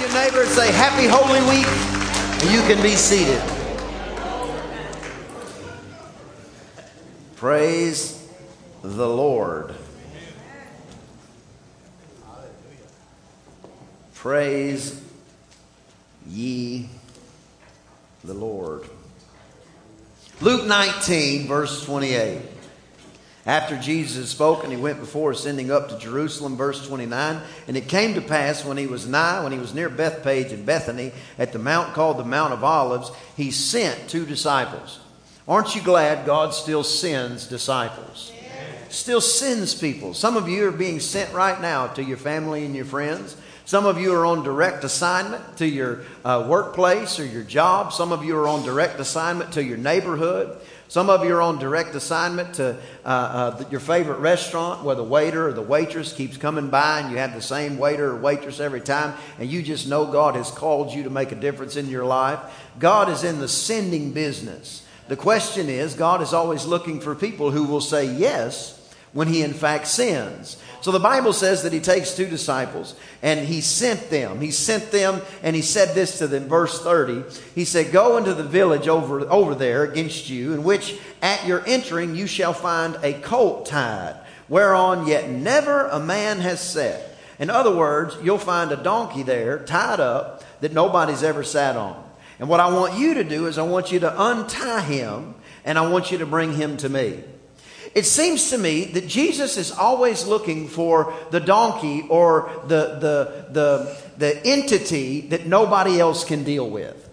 Your 0.00 0.12
neighbor 0.12 0.44
say, 0.46 0.72
Happy 0.72 1.06
Holy 1.06 1.40
Week, 1.48 1.66
and 2.42 2.50
you 2.50 2.60
can 2.62 2.82
be 2.82 2.96
seated. 2.96 3.40
Praise 7.36 8.28
the 8.82 9.08
Lord. 9.08 9.74
Praise 14.14 15.00
ye 16.26 16.88
the 18.24 18.34
Lord. 18.34 18.88
Luke 20.40 20.66
19, 20.66 21.46
verse 21.46 21.84
28. 21.84 22.40
After 23.46 23.76
Jesus 23.76 24.30
spoke 24.30 24.64
and 24.64 24.72
he 24.72 24.78
went 24.78 25.00
before 25.00 25.32
ascending 25.32 25.70
up 25.70 25.90
to 25.90 25.98
Jerusalem, 25.98 26.56
verse 26.56 26.86
29, 26.86 27.42
and 27.68 27.76
it 27.76 27.88
came 27.88 28.14
to 28.14 28.22
pass 28.22 28.64
when 28.64 28.78
he 28.78 28.86
was 28.86 29.06
nigh, 29.06 29.42
when 29.42 29.52
he 29.52 29.58
was 29.58 29.74
near 29.74 29.90
Bethphage 29.90 30.50
and 30.50 30.64
Bethany, 30.64 31.12
at 31.38 31.52
the 31.52 31.58
mount 31.58 31.92
called 31.92 32.18
the 32.18 32.24
Mount 32.24 32.54
of 32.54 32.64
Olives, 32.64 33.10
he 33.36 33.50
sent 33.50 34.08
two 34.08 34.24
disciples. 34.24 34.98
Aren't 35.46 35.76
you 35.76 35.82
glad 35.82 36.24
God 36.24 36.54
still 36.54 36.82
sends 36.82 37.46
disciples? 37.46 38.32
Still 38.88 39.20
sends 39.20 39.74
people. 39.74 40.14
Some 40.14 40.38
of 40.38 40.48
you 40.48 40.66
are 40.68 40.72
being 40.72 41.00
sent 41.00 41.34
right 41.34 41.60
now 41.60 41.88
to 41.88 42.02
your 42.02 42.16
family 42.16 42.64
and 42.64 42.74
your 42.74 42.84
friends. 42.86 43.36
Some 43.66 43.86
of 43.86 43.98
you 43.98 44.14
are 44.14 44.24
on 44.24 44.42
direct 44.42 44.84
assignment 44.84 45.56
to 45.58 45.66
your 45.66 46.02
uh, 46.24 46.46
workplace 46.48 47.18
or 47.18 47.24
your 47.26 47.42
job. 47.42 47.92
Some 47.92 48.12
of 48.12 48.24
you 48.24 48.36
are 48.36 48.46
on 48.46 48.62
direct 48.62 49.00
assignment 49.00 49.52
to 49.54 49.64
your 49.64 49.78
neighborhood. 49.78 50.58
Some 50.88 51.10
of 51.10 51.24
you 51.24 51.34
are 51.34 51.42
on 51.42 51.58
direct 51.58 51.94
assignment 51.94 52.54
to 52.54 52.76
uh, 53.04 53.08
uh, 53.08 53.64
your 53.70 53.80
favorite 53.80 54.18
restaurant 54.18 54.84
where 54.84 54.94
the 54.94 55.02
waiter 55.02 55.48
or 55.48 55.52
the 55.52 55.62
waitress 55.62 56.12
keeps 56.12 56.36
coming 56.36 56.68
by 56.68 57.00
and 57.00 57.10
you 57.10 57.18
have 57.18 57.34
the 57.34 57.42
same 57.42 57.78
waiter 57.78 58.10
or 58.10 58.16
waitress 58.16 58.60
every 58.60 58.80
time 58.80 59.14
and 59.38 59.50
you 59.50 59.62
just 59.62 59.88
know 59.88 60.06
God 60.06 60.36
has 60.36 60.50
called 60.50 60.92
you 60.92 61.02
to 61.04 61.10
make 61.10 61.32
a 61.32 61.36
difference 61.36 61.76
in 61.76 61.88
your 61.88 62.04
life. 62.04 62.38
God 62.78 63.08
is 63.08 63.24
in 63.24 63.40
the 63.40 63.48
sending 63.48 64.12
business. 64.12 64.86
The 65.08 65.16
question 65.16 65.68
is, 65.68 65.94
God 65.94 66.22
is 66.22 66.32
always 66.32 66.64
looking 66.64 67.00
for 67.00 67.14
people 67.14 67.50
who 67.50 67.64
will 67.64 67.80
say 67.80 68.06
yes 68.06 68.80
when 69.14 69.28
He 69.28 69.42
in 69.42 69.54
fact 69.54 69.86
sins. 69.86 70.58
So 70.84 70.90
the 70.90 71.00
Bible 71.00 71.32
says 71.32 71.62
that 71.62 71.72
he 71.72 71.80
takes 71.80 72.14
two 72.14 72.26
disciples 72.26 72.94
and 73.22 73.40
he 73.40 73.62
sent 73.62 74.10
them. 74.10 74.42
He 74.42 74.50
sent 74.50 74.90
them 74.90 75.22
and 75.42 75.56
he 75.56 75.62
said 75.62 75.94
this 75.94 76.18
to 76.18 76.26
them, 76.26 76.46
verse 76.46 76.82
30. 76.82 77.24
He 77.54 77.64
said, 77.64 77.90
Go 77.90 78.18
into 78.18 78.34
the 78.34 78.44
village 78.44 78.86
over, 78.86 79.20
over 79.30 79.54
there 79.54 79.84
against 79.84 80.28
you, 80.28 80.52
in 80.52 80.62
which 80.62 80.98
at 81.22 81.46
your 81.46 81.66
entering 81.66 82.14
you 82.14 82.26
shall 82.26 82.52
find 82.52 82.98
a 83.02 83.14
colt 83.14 83.64
tied, 83.64 84.20
whereon 84.50 85.06
yet 85.06 85.30
never 85.30 85.86
a 85.86 85.98
man 85.98 86.40
has 86.40 86.60
sat. 86.60 87.16
In 87.38 87.48
other 87.48 87.74
words, 87.74 88.18
you'll 88.22 88.36
find 88.36 88.70
a 88.70 88.76
donkey 88.76 89.22
there 89.22 89.60
tied 89.60 90.00
up 90.00 90.44
that 90.60 90.74
nobody's 90.74 91.22
ever 91.22 91.42
sat 91.42 91.78
on. 91.78 91.98
And 92.38 92.46
what 92.46 92.60
I 92.60 92.70
want 92.70 92.98
you 92.98 93.14
to 93.14 93.24
do 93.24 93.46
is 93.46 93.56
I 93.56 93.62
want 93.62 93.90
you 93.90 94.00
to 94.00 94.22
untie 94.22 94.82
him 94.82 95.34
and 95.64 95.78
I 95.78 95.88
want 95.88 96.12
you 96.12 96.18
to 96.18 96.26
bring 96.26 96.52
him 96.52 96.76
to 96.76 96.90
me. 96.90 97.24
It 97.94 98.06
seems 98.06 98.50
to 98.50 98.58
me 98.58 98.86
that 98.86 99.06
Jesus 99.06 99.56
is 99.56 99.70
always 99.70 100.26
looking 100.26 100.66
for 100.66 101.14
the 101.30 101.40
donkey 101.40 102.04
or 102.08 102.50
the, 102.66 102.98
the, 102.98 103.46
the, 103.50 103.96
the 104.18 104.46
entity 104.46 105.22
that 105.28 105.46
nobody 105.46 106.00
else 106.00 106.24
can 106.24 106.42
deal 106.42 106.68
with. 106.68 107.03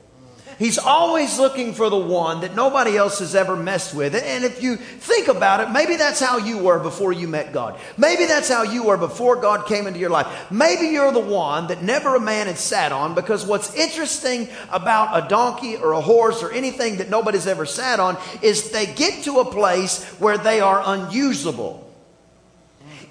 He's 0.62 0.78
always 0.78 1.40
looking 1.40 1.74
for 1.74 1.90
the 1.90 1.98
one 1.98 2.42
that 2.42 2.56
nobody 2.56 2.96
else 2.96 3.18
has 3.18 3.34
ever 3.34 3.56
messed 3.56 3.96
with. 3.96 4.14
And 4.14 4.44
if 4.44 4.62
you 4.62 4.76
think 4.76 5.28
about 5.28 5.60
it, 5.60 5.72
maybe 5.72 5.96
that's 5.96 6.20
how 6.20 6.38
you 6.38 6.60
were 6.60 6.78
before 6.78 7.12
you 7.12 7.28
met 7.28 7.52
God. 7.52 7.80
Maybe 7.98 8.28
that's 8.28 8.48
how 8.48 8.62
you 8.62 8.84
were 8.84 8.98
before 8.98 9.38
God 9.38 9.66
came 9.66 9.88
into 9.88 9.98
your 9.98 10.12
life. 10.12 10.52
Maybe 10.52 10.90
you're 10.90 11.12
the 11.12 11.20
one 11.20 11.66
that 11.70 11.82
never 11.82 12.14
a 12.14 12.20
man 12.20 12.46
had 12.46 12.60
sat 12.60 12.92
on 12.92 13.16
because 13.16 13.44
what's 13.44 13.74
interesting 13.74 14.50
about 14.72 15.26
a 15.26 15.28
donkey 15.28 15.78
or 15.78 15.94
a 15.94 16.02
horse 16.02 16.44
or 16.44 16.52
anything 16.52 16.98
that 16.98 17.10
nobody's 17.10 17.48
ever 17.48 17.66
sat 17.66 18.00
on 18.00 18.16
is 18.44 18.70
they 18.70 18.86
get 18.86 19.24
to 19.24 19.40
a 19.40 19.52
place 19.52 20.04
where 20.20 20.38
they 20.38 20.60
are 20.60 20.84
unusable. 20.86 21.91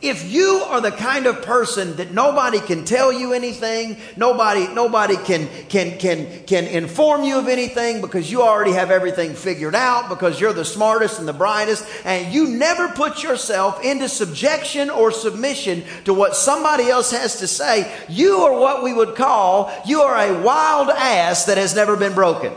If 0.02 0.32
you 0.32 0.64
are 0.66 0.80
the 0.80 0.92
kind 0.92 1.26
of 1.26 1.42
person 1.42 1.96
that 1.96 2.10
nobody 2.12 2.58
can 2.58 2.86
tell 2.86 3.12
you 3.12 3.34
anything, 3.34 3.98
nobody, 4.16 4.66
nobody 4.72 5.16
can, 5.16 5.46
can, 5.68 5.98
can, 5.98 6.44
can 6.44 6.66
inform 6.66 7.22
you 7.22 7.38
of 7.38 7.48
anything 7.48 8.00
because 8.00 8.30
you 8.30 8.40
already 8.40 8.72
have 8.72 8.90
everything 8.90 9.34
figured 9.34 9.74
out 9.74 10.08
because 10.08 10.40
you're 10.40 10.54
the 10.54 10.64
smartest 10.64 11.18
and 11.18 11.28
the 11.28 11.34
brightest 11.34 11.86
and 12.06 12.32
you 12.32 12.48
never 12.48 12.88
put 12.88 13.22
yourself 13.22 13.84
into 13.84 14.08
subjection 14.08 14.88
or 14.88 15.12
submission 15.12 15.82
to 16.06 16.14
what 16.14 16.34
somebody 16.34 16.88
else 16.88 17.10
has 17.10 17.40
to 17.40 17.46
say, 17.46 17.92
you 18.08 18.38
are 18.38 18.58
what 18.58 18.82
we 18.82 18.94
would 18.94 19.16
call, 19.16 19.70
you 19.84 20.00
are 20.00 20.16
a 20.16 20.42
wild 20.42 20.88
ass 20.88 21.44
that 21.44 21.58
has 21.58 21.74
never 21.74 21.94
been 21.94 22.14
broken. 22.14 22.54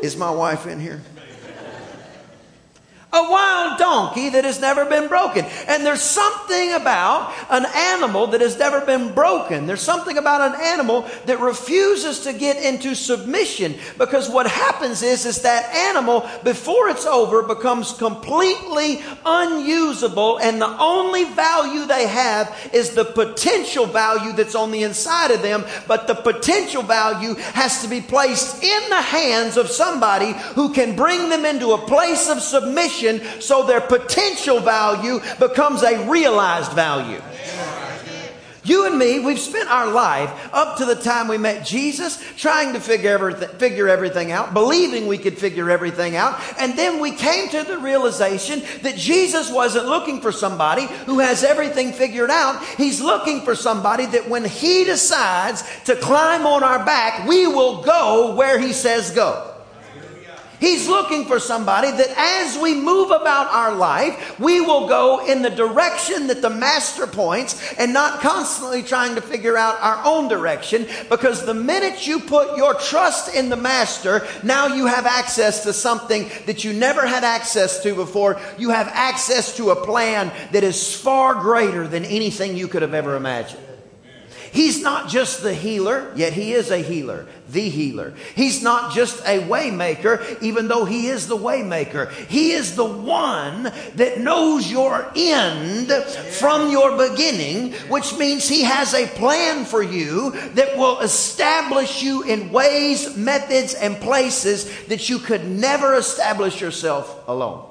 Is 0.00 0.16
my 0.16 0.30
wife 0.30 0.68
in 0.68 0.78
here? 0.78 1.02
A 3.14 3.30
wild 3.30 3.78
donkey 3.78 4.30
that 4.30 4.44
has 4.44 4.58
never 4.58 4.86
been 4.86 5.06
broken. 5.06 5.44
And 5.68 5.84
there's 5.84 6.00
something 6.00 6.72
about 6.72 7.34
an 7.50 7.66
animal 7.74 8.28
that 8.28 8.40
has 8.40 8.58
never 8.58 8.80
been 8.80 9.12
broken. 9.12 9.66
There's 9.66 9.82
something 9.82 10.16
about 10.16 10.54
an 10.54 10.60
animal 10.62 11.06
that 11.26 11.38
refuses 11.38 12.20
to 12.20 12.32
get 12.32 12.56
into 12.56 12.94
submission 12.94 13.74
because 13.98 14.30
what 14.30 14.46
happens 14.46 15.02
is, 15.02 15.26
is 15.26 15.42
that 15.42 15.74
animal, 15.74 16.26
before 16.42 16.88
it's 16.88 17.04
over, 17.04 17.42
becomes 17.42 17.92
completely 17.92 19.02
unusable 19.26 20.38
and 20.38 20.60
the 20.60 20.78
only 20.78 21.24
value 21.24 21.84
they 21.84 22.06
have 22.06 22.70
is 22.72 22.90
the 22.90 23.04
potential 23.04 23.84
value 23.84 24.32
that's 24.32 24.54
on 24.54 24.70
the 24.70 24.84
inside 24.84 25.30
of 25.30 25.42
them, 25.42 25.64
but 25.86 26.06
the 26.06 26.14
potential 26.14 26.82
value 26.82 27.34
has 27.34 27.82
to 27.82 27.88
be 27.88 28.00
placed 28.00 28.62
in 28.62 28.88
the 28.88 29.02
hands 29.02 29.58
of 29.58 29.68
somebody 29.68 30.32
who 30.54 30.72
can 30.72 30.96
bring 30.96 31.28
them 31.28 31.44
into 31.44 31.72
a 31.72 31.86
place 31.86 32.30
of 32.30 32.40
submission 32.40 33.01
so 33.40 33.66
their 33.66 33.80
potential 33.80 34.60
value 34.60 35.20
becomes 35.38 35.82
a 35.82 36.08
realized 36.08 36.72
value. 36.72 37.20
You 38.64 38.86
and 38.86 38.96
me, 38.96 39.18
we've 39.18 39.40
spent 39.40 39.68
our 39.68 39.90
life 39.90 40.30
up 40.52 40.76
to 40.76 40.84
the 40.84 40.94
time 40.94 41.26
we 41.26 41.36
met 41.36 41.66
Jesus 41.66 42.22
trying 42.36 42.74
to 42.74 42.80
figure 42.80 43.10
everything, 43.10 43.48
figure 43.58 43.88
everything 43.88 44.30
out, 44.30 44.54
believing 44.54 45.08
we 45.08 45.18
could 45.18 45.36
figure 45.36 45.68
everything 45.68 46.14
out. 46.14 46.40
And 46.60 46.78
then 46.78 47.00
we 47.00 47.10
came 47.10 47.48
to 47.48 47.64
the 47.64 47.78
realization 47.78 48.62
that 48.82 48.96
Jesus 48.96 49.50
wasn't 49.50 49.86
looking 49.86 50.20
for 50.20 50.30
somebody 50.30 50.86
who 51.06 51.18
has 51.18 51.42
everything 51.42 51.92
figured 51.92 52.30
out. 52.30 52.64
He's 52.76 53.00
looking 53.00 53.40
for 53.40 53.56
somebody 53.56 54.06
that 54.06 54.28
when 54.28 54.44
he 54.44 54.84
decides 54.84 55.64
to 55.86 55.96
climb 55.96 56.46
on 56.46 56.62
our 56.62 56.84
back, 56.84 57.26
we 57.26 57.48
will 57.48 57.82
go 57.82 58.36
where 58.36 58.60
he 58.60 58.72
says 58.72 59.10
go. 59.10 59.51
He's 60.62 60.86
looking 60.86 61.24
for 61.24 61.40
somebody 61.40 61.90
that 61.90 62.14
as 62.16 62.56
we 62.56 62.72
move 62.72 63.10
about 63.10 63.52
our 63.52 63.74
life, 63.74 64.38
we 64.38 64.60
will 64.60 64.86
go 64.86 65.26
in 65.26 65.42
the 65.42 65.50
direction 65.50 66.28
that 66.28 66.40
the 66.40 66.50
master 66.50 67.08
points 67.08 67.74
and 67.80 67.92
not 67.92 68.20
constantly 68.20 68.84
trying 68.84 69.16
to 69.16 69.20
figure 69.20 69.56
out 69.56 69.80
our 69.80 70.00
own 70.04 70.28
direction 70.28 70.86
because 71.10 71.44
the 71.44 71.52
minute 71.52 72.06
you 72.06 72.20
put 72.20 72.56
your 72.56 72.74
trust 72.74 73.34
in 73.34 73.48
the 73.48 73.56
master, 73.56 74.24
now 74.44 74.68
you 74.68 74.86
have 74.86 75.04
access 75.04 75.64
to 75.64 75.72
something 75.72 76.30
that 76.46 76.62
you 76.62 76.72
never 76.72 77.08
had 77.08 77.24
access 77.24 77.82
to 77.82 77.96
before. 77.96 78.40
You 78.56 78.70
have 78.70 78.86
access 78.86 79.56
to 79.56 79.70
a 79.70 79.84
plan 79.84 80.30
that 80.52 80.62
is 80.62 80.94
far 80.94 81.34
greater 81.34 81.88
than 81.88 82.04
anything 82.04 82.56
you 82.56 82.68
could 82.68 82.82
have 82.82 82.94
ever 82.94 83.16
imagined. 83.16 83.71
He's 84.52 84.82
not 84.82 85.08
just 85.08 85.42
the 85.42 85.54
healer, 85.54 86.12
yet 86.14 86.34
he 86.34 86.52
is 86.52 86.70
a 86.70 86.76
healer, 86.76 87.26
the 87.48 87.70
healer. 87.70 88.12
He's 88.34 88.62
not 88.62 88.92
just 88.92 89.20
a 89.20 89.40
waymaker, 89.40 90.42
even 90.42 90.68
though 90.68 90.84
he 90.84 91.06
is 91.06 91.26
the 91.26 91.38
waymaker. 91.38 92.12
He 92.26 92.52
is 92.52 92.76
the 92.76 92.84
one 92.84 93.62
that 93.94 94.20
knows 94.20 94.70
your 94.70 95.10
end 95.16 95.90
from 95.90 96.70
your 96.70 96.98
beginning, 96.98 97.72
which 97.88 98.14
means 98.18 98.46
he 98.46 98.64
has 98.64 98.92
a 98.92 99.06
plan 99.06 99.64
for 99.64 99.82
you 99.82 100.32
that 100.50 100.76
will 100.76 101.00
establish 101.00 102.02
you 102.02 102.22
in 102.22 102.52
ways, 102.52 103.16
methods, 103.16 103.72
and 103.72 103.96
places 104.02 104.70
that 104.88 105.08
you 105.08 105.18
could 105.18 105.48
never 105.48 105.94
establish 105.94 106.60
yourself 106.60 107.26
alone. 107.26 107.70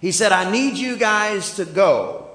He 0.00 0.10
said, 0.10 0.32
I 0.32 0.50
need 0.50 0.78
you 0.78 0.96
guys 0.96 1.56
to 1.56 1.66
go 1.66 2.25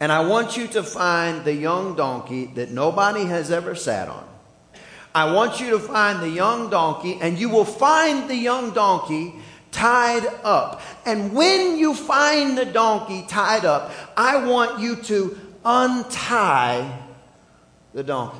And 0.00 0.10
I 0.10 0.26
want 0.26 0.56
you 0.56 0.66
to 0.68 0.82
find 0.82 1.44
the 1.44 1.54
young 1.54 1.94
donkey 1.94 2.46
that 2.54 2.70
nobody 2.70 3.26
has 3.26 3.50
ever 3.50 3.74
sat 3.74 4.08
on. 4.08 4.26
I 5.14 5.32
want 5.32 5.60
you 5.60 5.70
to 5.70 5.78
find 5.78 6.22
the 6.22 6.30
young 6.30 6.70
donkey, 6.70 7.18
and 7.20 7.38
you 7.38 7.50
will 7.50 7.66
find 7.66 8.28
the 8.30 8.36
young 8.36 8.72
donkey 8.72 9.34
tied 9.72 10.26
up. 10.42 10.80
And 11.04 11.34
when 11.34 11.76
you 11.76 11.94
find 11.94 12.56
the 12.56 12.64
donkey 12.64 13.26
tied 13.28 13.64
up, 13.64 13.92
I 14.16 14.46
want 14.46 14.80
you 14.80 14.96
to 14.96 15.38
untie 15.64 16.98
the 17.92 18.02
donkey. 18.02 18.38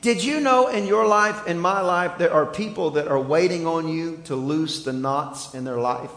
Did 0.00 0.22
you 0.22 0.40
know 0.40 0.68
in 0.68 0.86
your 0.86 1.06
life, 1.06 1.46
in 1.46 1.58
my 1.58 1.80
life, 1.80 2.18
there 2.18 2.32
are 2.32 2.46
people 2.46 2.90
that 2.92 3.08
are 3.08 3.20
waiting 3.20 3.66
on 3.66 3.88
you 3.88 4.20
to 4.24 4.36
loose 4.36 4.84
the 4.84 4.92
knots 4.92 5.54
in 5.54 5.64
their 5.64 5.78
life? 5.78 6.10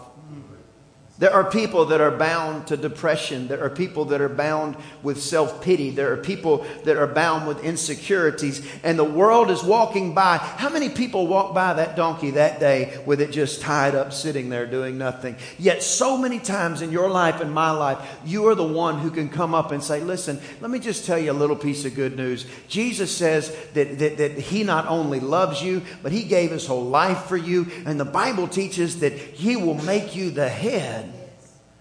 There 1.18 1.32
are 1.32 1.50
people 1.50 1.86
that 1.86 2.02
are 2.02 2.12
bound 2.12 2.68
to 2.68 2.76
depression. 2.76 3.48
There 3.48 3.64
are 3.64 3.70
people 3.70 4.04
that 4.06 4.20
are 4.20 4.28
bound 4.28 4.76
with 5.02 5.22
self 5.22 5.64
pity. 5.64 5.90
There 5.90 6.12
are 6.12 6.18
people 6.18 6.66
that 6.84 6.98
are 6.98 7.08
bound 7.08 7.48
with 7.48 7.64
insecurities. 7.64 8.68
And 8.84 9.00
the 9.00 9.06
world 9.06 9.50
is 9.50 9.64
walking 9.64 10.14
by. 10.14 10.40
How 10.40 10.68
many 10.68 10.90
people 10.90 11.28
walked 11.28 11.56
by 11.56 11.72
that 11.72 11.96
donkey 11.96 12.32
that 12.32 12.60
day 12.60 13.00
with 13.06 13.22
it 13.22 13.32
just 13.32 13.62
tied 13.62 13.96
up, 13.96 14.12
sitting 14.12 14.50
there 14.50 14.68
doing 14.68 14.98
nothing? 14.98 15.38
Yet, 15.58 15.84
so 15.84 16.18
many 16.18 16.38
times 16.38 16.82
in 16.82 16.92
your 16.92 17.10
life 17.10 17.40
and 17.40 17.54
my 17.54 17.72
life, 17.72 18.20
you 18.26 18.48
are 18.50 18.56
the 18.56 18.68
one 18.68 19.00
who 19.00 19.10
can 19.10 19.30
come 19.30 19.56
up 19.56 19.72
and 19.72 19.82
say, 19.82 20.02
Listen, 20.02 20.38
let 20.60 20.70
me 20.70 20.80
just 20.80 21.06
tell 21.06 21.18
you 21.18 21.32
a 21.32 21.34
little 21.34 21.56
piece 21.56 21.86
of 21.86 21.96
good 21.96 22.18
news. 22.18 22.46
Jesus 22.68 23.16
says 23.16 23.56
that, 23.74 24.00
that, 24.00 24.18
that 24.18 24.32
He 24.34 24.64
not 24.64 24.88
only 24.88 25.22
loves 25.22 25.64
you, 25.64 25.82
but 26.04 26.12
He 26.12 26.24
gave 26.24 26.52
His 26.52 26.68
whole 26.68 26.84
life 26.84 27.24
for 27.24 27.38
you. 27.38 27.68
And 27.86 27.98
the 27.98 28.04
Bible 28.04 28.50
teaches 28.50 29.00
that 29.00 29.14
He 29.14 29.56
will 29.56 29.76
make 29.76 30.14
you 30.14 30.30
the 30.30 30.50
head 30.50 31.05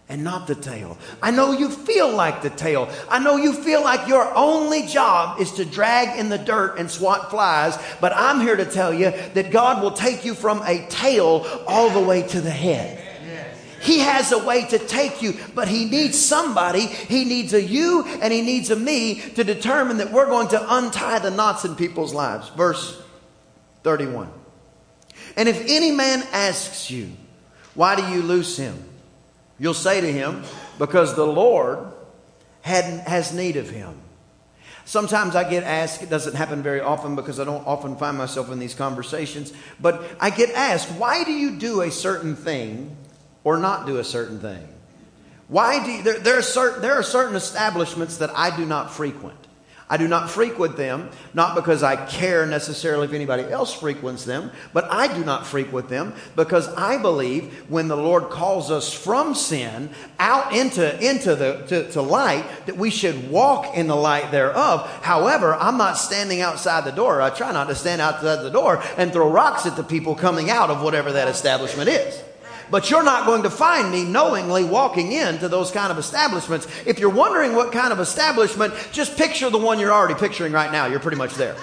and 0.08 0.22
not 0.22 0.46
the 0.46 0.54
tail. 0.54 0.98
I 1.22 1.30
know 1.30 1.52
you 1.52 1.70
feel 1.70 2.10
like 2.14 2.42
the 2.42 2.50
tail. 2.50 2.90
I 3.08 3.18
know 3.18 3.36
you 3.36 3.54
feel 3.54 3.82
like 3.82 4.06
your 4.06 4.34
only 4.34 4.86
job 4.86 5.40
is 5.40 5.52
to 5.52 5.64
drag 5.64 6.18
in 6.18 6.28
the 6.28 6.38
dirt 6.38 6.78
and 6.78 6.90
swat 6.90 7.30
flies, 7.30 7.78
but 8.00 8.12
I'm 8.14 8.40
here 8.40 8.56
to 8.56 8.66
tell 8.66 8.92
you 8.92 9.12
that 9.32 9.50
God 9.50 9.82
will 9.82 9.92
take 9.92 10.24
you 10.24 10.34
from 10.34 10.62
a 10.62 10.86
tail 10.88 11.46
all 11.66 11.88
the 11.90 12.00
way 12.00 12.22
to 12.28 12.40
the 12.40 12.50
head. 12.50 13.00
He 13.80 13.98
has 13.98 14.32
a 14.32 14.42
way 14.42 14.64
to 14.68 14.78
take 14.78 15.20
you, 15.20 15.34
but 15.54 15.68
He 15.68 15.84
needs 15.84 16.18
somebody. 16.18 16.86
He 16.86 17.26
needs 17.26 17.52
a 17.52 17.62
you 17.62 18.04
and 18.22 18.32
He 18.32 18.40
needs 18.40 18.70
a 18.70 18.76
me 18.76 19.20
to 19.20 19.44
determine 19.44 19.98
that 19.98 20.10
we're 20.10 20.26
going 20.26 20.48
to 20.48 20.76
untie 20.76 21.18
the 21.18 21.30
knots 21.30 21.66
in 21.66 21.76
people's 21.76 22.14
lives. 22.14 22.48
Verse 22.50 23.02
31. 23.82 24.30
And 25.36 25.50
if 25.50 25.62
any 25.68 25.90
man 25.90 26.26
asks 26.32 26.90
you, 26.90 27.12
why 27.74 27.94
do 27.94 28.02
you 28.08 28.22
loose 28.22 28.56
him? 28.56 28.82
You'll 29.64 29.72
say 29.72 30.02
to 30.02 30.12
him, 30.12 30.42
Because 30.78 31.16
the 31.16 31.26
Lord 31.26 31.90
had, 32.60 32.84
has 33.08 33.32
need 33.32 33.56
of 33.56 33.70
him. 33.70 33.98
Sometimes 34.84 35.34
I 35.34 35.48
get 35.48 35.64
asked, 35.64 36.02
it 36.02 36.10
doesn't 36.10 36.34
happen 36.34 36.62
very 36.62 36.82
often 36.82 37.16
because 37.16 37.40
I 37.40 37.44
don't 37.44 37.66
often 37.66 37.96
find 37.96 38.18
myself 38.18 38.52
in 38.52 38.58
these 38.58 38.74
conversations, 38.74 39.54
but 39.80 40.04
I 40.20 40.28
get 40.28 40.50
asked, 40.50 40.90
why 40.98 41.24
do 41.24 41.32
you 41.32 41.56
do 41.56 41.80
a 41.80 41.90
certain 41.90 42.36
thing 42.36 42.94
or 43.42 43.56
not 43.56 43.86
do 43.86 43.96
a 43.96 44.04
certain 44.04 44.38
thing? 44.38 44.68
Why 45.48 45.82
do 45.82 45.92
you, 45.92 46.02
there, 46.02 46.18
there, 46.18 46.38
are 46.38 46.42
certain, 46.42 46.82
there 46.82 46.92
are 46.92 47.02
certain 47.02 47.34
establishments 47.34 48.18
that 48.18 48.36
I 48.36 48.54
do 48.54 48.66
not 48.66 48.92
frequent. 48.92 49.38
I 49.88 49.98
do 49.98 50.08
not 50.08 50.30
frequent 50.30 50.76
them, 50.76 51.10
not 51.34 51.54
because 51.54 51.82
I 51.82 51.96
care 52.06 52.46
necessarily 52.46 53.06
if 53.06 53.12
anybody 53.12 53.42
else 53.44 53.72
frequents 53.72 54.24
them, 54.24 54.50
but 54.72 54.90
I 54.90 55.14
do 55.14 55.22
not 55.24 55.46
frequent 55.46 55.90
them 55.90 56.14
because 56.36 56.68
I 56.74 56.96
believe 56.96 57.52
when 57.68 57.88
the 57.88 57.96
Lord 57.96 58.30
calls 58.30 58.70
us 58.70 58.92
from 58.94 59.34
sin 59.34 59.90
out 60.18 60.54
into, 60.54 61.06
into 61.06 61.36
the 61.36 61.64
to, 61.68 61.90
to 61.92 62.00
light, 62.02 62.46
that 62.64 62.78
we 62.78 62.88
should 62.88 63.30
walk 63.30 63.76
in 63.76 63.86
the 63.86 63.96
light 63.96 64.30
thereof. 64.30 64.88
However, 65.02 65.54
I'm 65.54 65.76
not 65.76 65.98
standing 65.98 66.40
outside 66.40 66.84
the 66.84 66.90
door. 66.92 67.20
I 67.20 67.28
try 67.28 67.52
not 67.52 67.68
to 67.68 67.74
stand 67.74 68.00
outside 68.00 68.42
the 68.42 68.50
door 68.50 68.82
and 68.96 69.12
throw 69.12 69.30
rocks 69.30 69.66
at 69.66 69.76
the 69.76 69.84
people 69.84 70.14
coming 70.14 70.48
out 70.48 70.70
of 70.70 70.82
whatever 70.82 71.12
that 71.12 71.28
establishment 71.28 71.90
is. 71.90 72.22
But 72.74 72.90
you're 72.90 73.04
not 73.04 73.24
going 73.24 73.44
to 73.44 73.50
find 73.50 73.92
me 73.92 74.02
knowingly 74.02 74.64
walking 74.64 75.12
into 75.12 75.48
those 75.48 75.70
kind 75.70 75.92
of 75.92 75.98
establishments. 75.98 76.66
If 76.84 76.98
you're 76.98 77.08
wondering 77.08 77.54
what 77.54 77.70
kind 77.70 77.92
of 77.92 78.00
establishment, 78.00 78.74
just 78.90 79.16
picture 79.16 79.48
the 79.48 79.58
one 79.58 79.78
you're 79.78 79.92
already 79.92 80.16
picturing 80.16 80.50
right 80.52 80.72
now. 80.72 80.86
You're 80.86 80.98
pretty 80.98 81.16
much 81.16 81.34
there. 81.36 81.54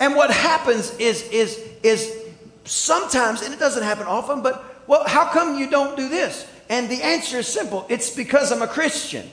and 0.00 0.16
what 0.16 0.32
happens 0.32 0.92
is, 0.98 1.22
is, 1.28 1.56
is 1.84 2.12
sometimes, 2.64 3.42
and 3.42 3.54
it 3.54 3.60
doesn't 3.60 3.84
happen 3.84 4.08
often, 4.08 4.42
but 4.42 4.82
well, 4.88 5.06
how 5.06 5.26
come 5.26 5.60
you 5.60 5.70
don't 5.70 5.96
do 5.96 6.08
this? 6.08 6.48
And 6.68 6.88
the 6.88 7.00
answer 7.00 7.38
is 7.38 7.46
simple 7.46 7.86
it's 7.90 8.10
because 8.10 8.50
I'm 8.50 8.60
a 8.60 8.66
Christian. 8.66 9.30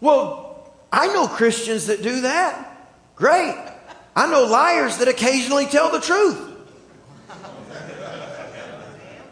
Well, 0.00 0.72
I 0.90 1.08
know 1.08 1.28
Christians 1.28 1.88
that 1.88 2.02
do 2.02 2.22
that. 2.22 2.88
Great. 3.16 3.71
I 4.14 4.30
know 4.30 4.44
liars 4.44 4.98
that 4.98 5.08
occasionally 5.08 5.66
tell 5.66 5.90
the 5.90 6.00
truth. 6.00 6.50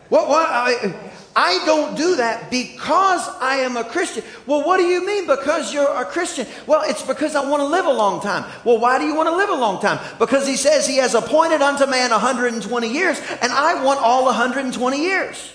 What, 0.09 0.29
what, 0.29 0.49
I, 0.49 0.95
I 1.37 1.65
don't 1.65 1.97
do 1.97 2.17
that 2.17 2.51
because 2.51 3.29
I 3.41 3.59
am 3.59 3.77
a 3.77 3.85
Christian. 3.85 4.25
Well, 4.47 4.65
what 4.65 4.79
do 4.79 4.83
you 4.83 5.07
mean 5.07 5.27
because 5.27 5.73
you're 5.73 5.89
a 5.89 6.05
Christian? 6.05 6.47
Well, 6.67 6.83
it's 6.85 7.03
because 7.03 7.37
I 7.37 7.49
want 7.49 7.61
to 7.61 7.67
live 7.67 7.87
a 7.87 7.93
long 7.93 8.21
time. 8.21 8.51
Well, 8.65 8.79
why 8.79 8.99
do 8.99 9.05
you 9.05 9.15
want 9.15 9.29
to 9.29 9.37
live 9.37 9.51
a 9.51 9.55
long 9.55 9.81
time? 9.81 10.01
Because 10.19 10.49
he 10.49 10.57
says 10.57 10.87
he 10.87 10.97
has 10.97 11.15
appointed 11.15 11.63
unto 11.63 11.87
man 11.87 12.11
120 12.11 12.93
years, 12.93 13.21
and 13.41 13.53
I 13.53 13.85
want 13.85 14.01
all 14.01 14.25
120 14.25 15.01
years. 15.01 15.53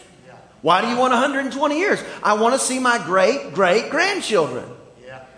Why 0.62 0.82
do 0.82 0.88
you 0.88 0.98
want 0.98 1.12
120 1.12 1.78
years? 1.78 2.02
I 2.24 2.34
want 2.34 2.56
to 2.56 2.60
see 2.60 2.80
my 2.80 2.98
great 2.98 3.54
great 3.54 3.92
grandchildren. 3.92 4.66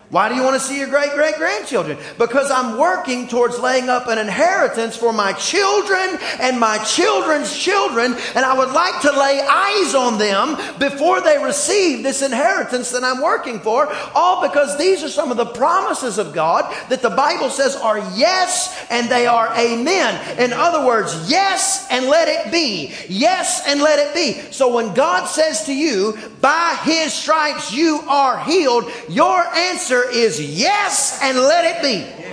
Why 0.10 0.30
do 0.30 0.36
you 0.36 0.44
want 0.44 0.54
to 0.54 0.66
see 0.66 0.78
your 0.78 0.88
great 0.88 1.12
great 1.12 1.36
grandchildren? 1.36 1.98
Because 2.18 2.50
I'm 2.50 2.78
working 2.78 3.28
towards 3.28 3.60
laying 3.60 3.90
up 3.90 4.08
an 4.08 4.18
inheritance 4.18 4.96
for 4.96 5.12
my 5.12 5.34
children 5.34 6.18
and 6.40 6.58
my 6.58 6.78
children's 6.86 7.56
children, 7.56 8.16
and 8.34 8.46
I 8.46 8.58
would 8.58 8.72
like 8.72 9.02
to 9.02 9.12
lay 9.12 9.42
eyes 9.42 9.96
on 9.96 10.18
them 10.18 10.56
before 10.80 11.20
they 11.20 11.44
receive 11.44 12.04
this 12.04 12.22
inheritance 12.22 12.92
that 12.92 13.04
I'm 13.04 13.22
working 13.22 13.60
for. 13.60 13.92
All 14.16 14.48
because 14.48 14.78
these 14.78 15.04
are 15.04 15.10
some 15.10 15.30
of 15.30 15.36
the 15.36 15.46
promises 15.46 16.18
of 16.18 16.34
God 16.34 16.74
that 16.90 17.02
the 17.02 17.10
Bible 17.10 17.50
says 17.50 17.76
are 17.76 18.00
yes 18.16 18.88
and 18.90 19.10
they 19.10 19.28
are 19.28 19.54
amen. 19.58 20.40
In 20.40 20.54
other 20.54 20.86
words, 20.86 21.30
yes 21.30 21.86
and 21.92 22.06
let 22.06 22.30
it 22.30 22.50
be. 22.50 22.94
Yes 23.10 23.64
and 23.68 23.82
let 23.82 24.00
it 24.00 24.14
be. 24.14 24.40
So 24.54 24.74
when 24.74 24.94
God 24.94 25.26
says 25.26 25.66
to 25.66 25.74
you, 25.74 26.18
by 26.40 26.80
his 26.86 27.12
stripes 27.12 27.74
you 27.74 28.00
are 28.08 28.42
healed, 28.46 28.90
your 29.10 29.46
answer 29.54 29.97
answer 29.98 30.10
is 30.12 30.42
yes 30.42 31.20
and 31.22 31.38
let 31.38 31.66
it 31.66 31.82
be. 31.82 32.24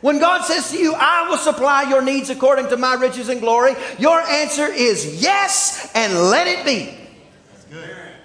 When 0.00 0.20
God 0.20 0.44
says 0.44 0.70
to 0.70 0.78
you, 0.78 0.94
I 0.94 1.28
will 1.28 1.38
supply 1.38 1.82
your 1.82 2.02
needs 2.02 2.30
according 2.30 2.68
to 2.68 2.76
my 2.76 2.94
riches 2.94 3.28
and 3.28 3.40
glory, 3.40 3.74
your 3.98 4.20
answer 4.20 4.66
is 4.66 5.20
yes 5.20 5.90
and 5.94 6.14
let 6.14 6.46
it 6.46 6.64
be. 6.64 6.94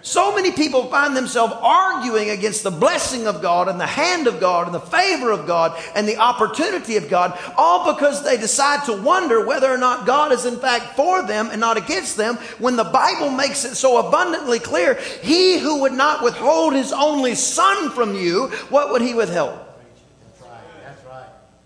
So 0.06 0.36
many 0.36 0.52
people 0.52 0.88
find 0.88 1.16
themselves 1.16 1.54
arguing 1.58 2.30
against 2.30 2.64
the 2.64 2.72
blessing 2.72 3.26
of 3.26 3.42
God 3.42 3.70
and 3.70 3.80
the 3.80 3.86
hand 3.86 4.28
of 4.28 4.42
God 4.42 4.66
and 4.66 4.76
the 4.76 4.82
favor 4.82 5.32
of 5.32 5.48
God 5.48 5.82
and 5.96 6.06
the 6.06 6.18
opportunity 6.18 6.98
of 6.98 7.10
God, 7.10 7.40
all 7.56 7.94
because 7.96 8.22
they 8.22 8.36
decide 8.36 8.86
to 8.86 9.02
wonder 9.02 9.46
whether 9.46 9.72
or 9.72 9.78
not 9.78 10.06
God 10.06 10.34
is 10.34 10.46
in 10.46 10.60
fact 10.60 10.98
for 10.98 11.26
them 11.26 11.48
and 11.52 11.62
not 11.62 11.78
against 11.78 12.18
them, 12.18 12.36
when 12.60 12.76
the 12.76 12.84
Bible 12.84 13.30
makes 13.30 13.64
it 13.64 13.76
so 13.76 14.06
abundantly 14.06 14.60
clear 14.60 14.96
He 15.22 15.58
who 15.58 15.80
would 15.82 15.94
not 15.94 16.22
withhold 16.22 16.74
His 16.74 16.92
only 16.92 17.34
Son 17.34 17.90
from 17.92 18.14
you, 18.14 18.48
what 18.70 18.92
would 18.92 19.02
He 19.02 19.14
withhold? 19.14 19.58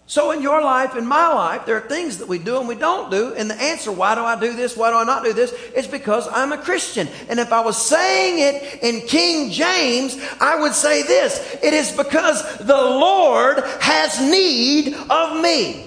So, 0.10 0.32
in 0.32 0.42
your 0.42 0.62
life, 0.62 0.96
in 0.96 1.06
my 1.06 1.28
life, 1.28 1.66
there 1.66 1.76
are 1.76 1.88
things 1.88 2.20
that 2.20 2.30
we 2.30 2.40
do 2.40 2.60
and 2.60 2.68
we 2.68 2.76
don't 2.76 3.12
do. 3.12 3.34
And 3.34 3.50
the 3.50 3.62
answer, 3.62 3.92
why 3.92 4.16
do 4.16 4.22
I 4.22 4.40
do 4.40 4.56
this? 4.56 4.78
Why 4.78 4.90
do 4.90 4.96
I 4.96 5.04
not 5.04 5.26
do 5.26 5.34
this? 5.34 5.52
Is 5.76 5.86
because 5.86 6.30
I'm 6.32 6.54
a 6.54 6.58
Christian. 6.58 7.10
And 7.28 7.42
if 7.42 7.52
I 7.52 7.60
was 7.60 7.76
saying 7.78 8.40
it 8.40 8.84
in 8.84 9.06
King 9.06 9.52
James, 9.52 10.18
I 10.40 10.62
would 10.62 10.74
say 10.74 11.04
this 11.04 11.58
It 11.62 11.74
is 11.74 11.92
because 11.92 12.58
the 12.60 12.74
Lord 12.74 13.60
has 13.82 14.22
need 14.22 14.94
of 15.10 15.42
me. 15.42 15.87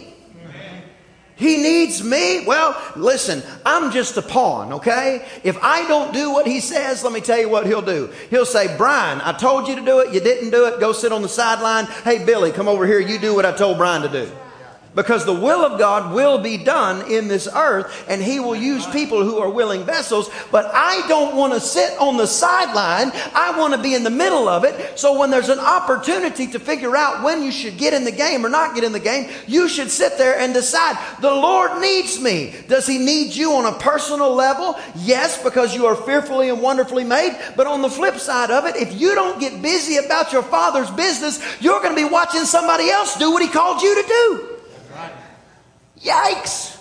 He 1.40 1.56
needs 1.56 2.04
me. 2.04 2.44
Well, 2.44 2.78
listen, 2.96 3.42
I'm 3.64 3.90
just 3.90 4.18
a 4.18 4.22
pawn, 4.22 4.74
okay? 4.74 5.26
If 5.42 5.56
I 5.62 5.88
don't 5.88 6.12
do 6.12 6.30
what 6.30 6.46
he 6.46 6.60
says, 6.60 7.02
let 7.02 7.14
me 7.14 7.22
tell 7.22 7.38
you 7.38 7.48
what 7.48 7.64
he'll 7.64 7.80
do. 7.80 8.10
He'll 8.28 8.44
say, 8.44 8.76
Brian, 8.76 9.22
I 9.22 9.32
told 9.32 9.66
you 9.66 9.74
to 9.74 9.80
do 9.80 10.00
it. 10.00 10.12
You 10.12 10.20
didn't 10.20 10.50
do 10.50 10.66
it. 10.66 10.78
Go 10.80 10.92
sit 10.92 11.12
on 11.12 11.22
the 11.22 11.30
sideline. 11.30 11.86
Hey, 12.04 12.26
Billy, 12.26 12.52
come 12.52 12.68
over 12.68 12.86
here. 12.86 13.00
You 13.00 13.18
do 13.18 13.34
what 13.34 13.46
I 13.46 13.52
told 13.52 13.78
Brian 13.78 14.02
to 14.02 14.08
do. 14.10 14.30
Because 14.92 15.24
the 15.24 15.32
will 15.32 15.64
of 15.64 15.78
God 15.78 16.12
will 16.12 16.38
be 16.38 16.56
done 16.56 17.08
in 17.10 17.28
this 17.28 17.48
earth, 17.54 18.04
and 18.08 18.20
He 18.20 18.40
will 18.40 18.56
use 18.56 18.84
people 18.88 19.24
who 19.24 19.38
are 19.38 19.48
willing 19.48 19.84
vessels. 19.84 20.28
But 20.50 20.66
I 20.74 21.06
don't 21.06 21.36
want 21.36 21.52
to 21.52 21.60
sit 21.60 21.96
on 22.00 22.16
the 22.16 22.26
sideline. 22.26 23.12
I 23.32 23.56
want 23.56 23.72
to 23.74 23.80
be 23.80 23.94
in 23.94 24.02
the 24.02 24.10
middle 24.10 24.48
of 24.48 24.64
it. 24.64 24.98
So 24.98 25.16
when 25.16 25.30
there's 25.30 25.48
an 25.48 25.60
opportunity 25.60 26.48
to 26.48 26.58
figure 26.58 26.96
out 26.96 27.22
when 27.22 27.44
you 27.44 27.52
should 27.52 27.78
get 27.78 27.94
in 27.94 28.04
the 28.04 28.10
game 28.10 28.44
or 28.44 28.48
not 28.48 28.74
get 28.74 28.82
in 28.82 28.90
the 28.90 28.98
game, 28.98 29.30
you 29.46 29.68
should 29.68 29.92
sit 29.92 30.18
there 30.18 30.36
and 30.36 30.52
decide, 30.52 30.96
the 31.20 31.32
Lord 31.32 31.80
needs 31.80 32.20
me. 32.20 32.52
Does 32.66 32.86
He 32.86 32.98
need 32.98 33.32
you 33.32 33.52
on 33.52 33.72
a 33.72 33.78
personal 33.78 34.34
level? 34.34 34.76
Yes, 34.96 35.40
because 35.40 35.72
you 35.72 35.86
are 35.86 35.94
fearfully 35.94 36.48
and 36.48 36.60
wonderfully 36.60 37.04
made. 37.04 37.38
But 37.56 37.68
on 37.68 37.80
the 37.82 37.90
flip 37.90 38.16
side 38.16 38.50
of 38.50 38.66
it, 38.66 38.74
if 38.74 39.00
you 39.00 39.14
don't 39.14 39.38
get 39.38 39.62
busy 39.62 39.98
about 39.98 40.32
your 40.32 40.42
Father's 40.42 40.90
business, 40.90 41.40
you're 41.60 41.80
going 41.80 41.94
to 41.94 42.02
be 42.02 42.10
watching 42.10 42.44
somebody 42.44 42.90
else 42.90 43.16
do 43.16 43.30
what 43.30 43.40
He 43.40 43.48
called 43.48 43.82
you 43.82 43.94
to 44.02 44.08
do. 44.08 44.49
Yikes! 46.02 46.78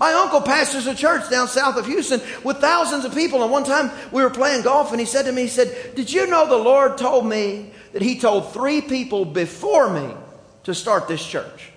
My 0.00 0.14
uncle 0.14 0.40
pastors 0.40 0.86
a 0.86 0.94
church 0.94 1.28
down 1.28 1.46
south 1.46 1.76
of 1.76 1.84
Houston 1.84 2.22
with 2.42 2.56
thousands 2.56 3.04
of 3.04 3.14
people. 3.14 3.42
And 3.42 3.52
one 3.52 3.64
time 3.64 3.90
we 4.10 4.22
were 4.22 4.30
playing 4.30 4.62
golf 4.62 4.92
and 4.92 4.98
he 4.98 5.04
said 5.04 5.26
to 5.26 5.32
me, 5.32 5.42
he 5.42 5.48
said, 5.48 5.94
Did 5.94 6.10
you 6.10 6.26
know 6.26 6.48
the 6.48 6.56
Lord 6.56 6.96
told 6.96 7.26
me 7.26 7.72
that 7.92 8.00
he 8.00 8.18
told 8.18 8.50
three 8.54 8.80
people 8.80 9.26
before 9.26 9.90
me 9.90 10.14
to 10.64 10.74
start 10.74 11.06
this 11.06 11.24
church? 11.24 11.70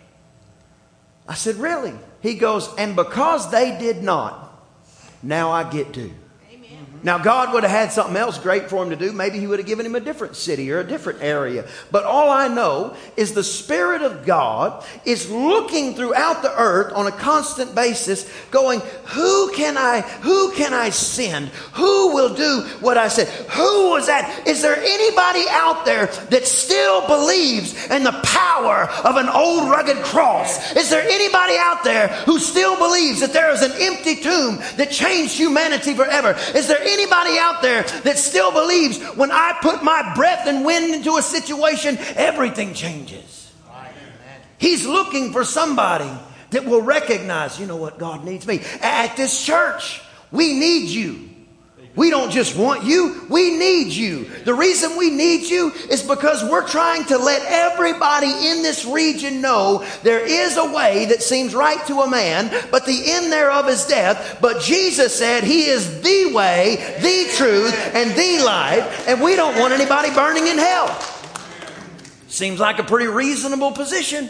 I 1.27 1.33
said, 1.33 1.57
Really? 1.57 1.93
He 2.21 2.35
goes, 2.35 2.73
And 2.77 2.95
because 2.95 3.51
they 3.51 3.77
did 3.77 4.03
not, 4.03 4.65
now 5.21 5.51
I 5.51 5.69
get 5.69 5.93
to. 5.95 6.09
Now, 7.03 7.17
God 7.17 7.53
would 7.53 7.63
have 7.63 7.71
had 7.71 7.91
something 7.91 8.15
else 8.15 8.37
great 8.37 8.69
for 8.69 8.81
him 8.81 8.89
to 8.91 8.95
do. 8.95 9.11
Maybe 9.11 9.37
he 9.37 9.45
would 9.45 9.59
have 9.59 9.67
given 9.67 9.85
him 9.85 9.95
a 9.95 9.99
different 9.99 10.37
city 10.37 10.71
or 10.71 10.79
a 10.79 10.87
different 10.87 11.21
area. 11.21 11.67
But 11.91 12.05
all 12.05 12.29
I 12.29 12.47
know 12.47 12.95
is 13.17 13.33
the 13.33 13.43
Spirit 13.43 14.01
of 14.01 14.25
God 14.25 14.85
is 15.03 15.29
looking 15.29 15.95
throughout 15.95 16.41
the 16.41 16.57
earth 16.57 16.93
on 16.93 17.07
a 17.07 17.11
constant 17.11 17.75
basis, 17.75 18.31
going, 18.51 18.79
Who 19.07 19.51
can 19.51 19.77
I, 19.77 20.01
who 20.21 20.53
can 20.53 20.73
I 20.73 20.91
send? 20.91 21.49
Who 21.73 22.13
will 22.13 22.35
do 22.35 22.61
what 22.79 22.97
I 22.97 23.09
said? 23.09 23.27
Who 23.27 23.89
was 23.89 24.07
that? 24.07 24.47
Is 24.47 24.61
there 24.61 24.77
anybody 24.77 25.43
out 25.49 25.83
there 25.83 26.07
that 26.07 26.45
still 26.45 27.05
believes 27.07 27.73
in 27.91 28.03
the 28.03 28.17
power 28.23 28.89
of 29.03 29.17
an 29.17 29.27
old 29.27 29.69
rugged 29.69 29.97
cross? 29.97 30.73
Is 30.77 30.89
there 30.89 31.03
anybody 31.03 31.55
out 31.59 31.83
there 31.83 32.07
who 32.25 32.39
still 32.39 32.77
believes 32.77 33.19
that 33.19 33.33
there 33.33 33.51
is 33.51 33.61
an 33.61 33.73
empty 33.79 34.15
tomb 34.15 34.59
that 34.77 34.89
changed 34.89 35.35
humanity 35.35 35.93
forever? 35.93 36.37
Is 36.55 36.69
there 36.69 36.81
anybody 36.93 37.37
out 37.37 37.61
there 37.61 37.83
that 38.03 38.17
still 38.17 38.51
believes 38.51 39.01
when 39.15 39.31
I 39.31 39.57
put 39.61 39.83
my 39.83 40.13
breath 40.15 40.47
and 40.47 40.63
wind 40.63 40.93
into 40.93 41.17
a 41.17 41.21
situation, 41.21 41.97
everything 42.15 42.73
changes? 42.73 43.51
He's 44.57 44.85
looking 44.85 45.33
for 45.33 45.43
somebody 45.43 46.09
that 46.51 46.65
will 46.65 46.81
recognize, 46.81 47.59
you 47.59 47.65
know 47.65 47.75
what, 47.75 47.99
God 47.99 48.23
needs 48.23 48.47
me. 48.47 48.61
At 48.81 49.17
this 49.17 49.43
church, 49.43 50.01
we 50.31 50.57
need 50.57 50.87
you. 50.87 51.32
We 51.95 52.09
don't 52.09 52.31
just 52.31 52.57
want 52.57 52.83
you, 52.83 53.23
we 53.29 53.55
need 53.55 53.93
you. 53.93 54.23
The 54.45 54.53
reason 54.53 54.97
we 54.97 55.11
need 55.11 55.47
you 55.47 55.71
is 55.91 56.01
because 56.01 56.43
we're 56.43 56.67
trying 56.67 57.05
to 57.05 57.19
let 57.19 57.43
everybody 57.45 58.31
in 58.47 58.63
this 58.63 58.83
region 58.83 59.41
know 59.41 59.85
there 60.01 60.25
is 60.25 60.57
a 60.57 60.73
way 60.73 61.05
that 61.05 61.21
seems 61.21 61.53
right 61.53 61.85
to 61.85 62.01
a 62.01 62.09
man, 62.09 62.49
but 62.71 62.87
the 62.87 63.11
end 63.11 63.31
thereof 63.31 63.69
is 63.69 63.85
death. 63.85 64.39
But 64.41 64.61
Jesus 64.61 65.15
said 65.15 65.43
he 65.43 65.65
is 65.65 66.01
the 66.01 66.33
way, 66.33 66.97
the 66.99 67.31
truth, 67.35 67.75
and 67.93 68.09
the 68.17 68.43
life, 68.43 69.07
and 69.07 69.21
we 69.21 69.35
don't 69.35 69.59
want 69.59 69.73
anybody 69.73 70.09
burning 70.15 70.47
in 70.47 70.57
hell. 70.57 70.99
Seems 72.27 72.59
like 72.59 72.79
a 72.79 72.83
pretty 72.83 73.05
reasonable 73.05 73.71
position. 73.71 74.29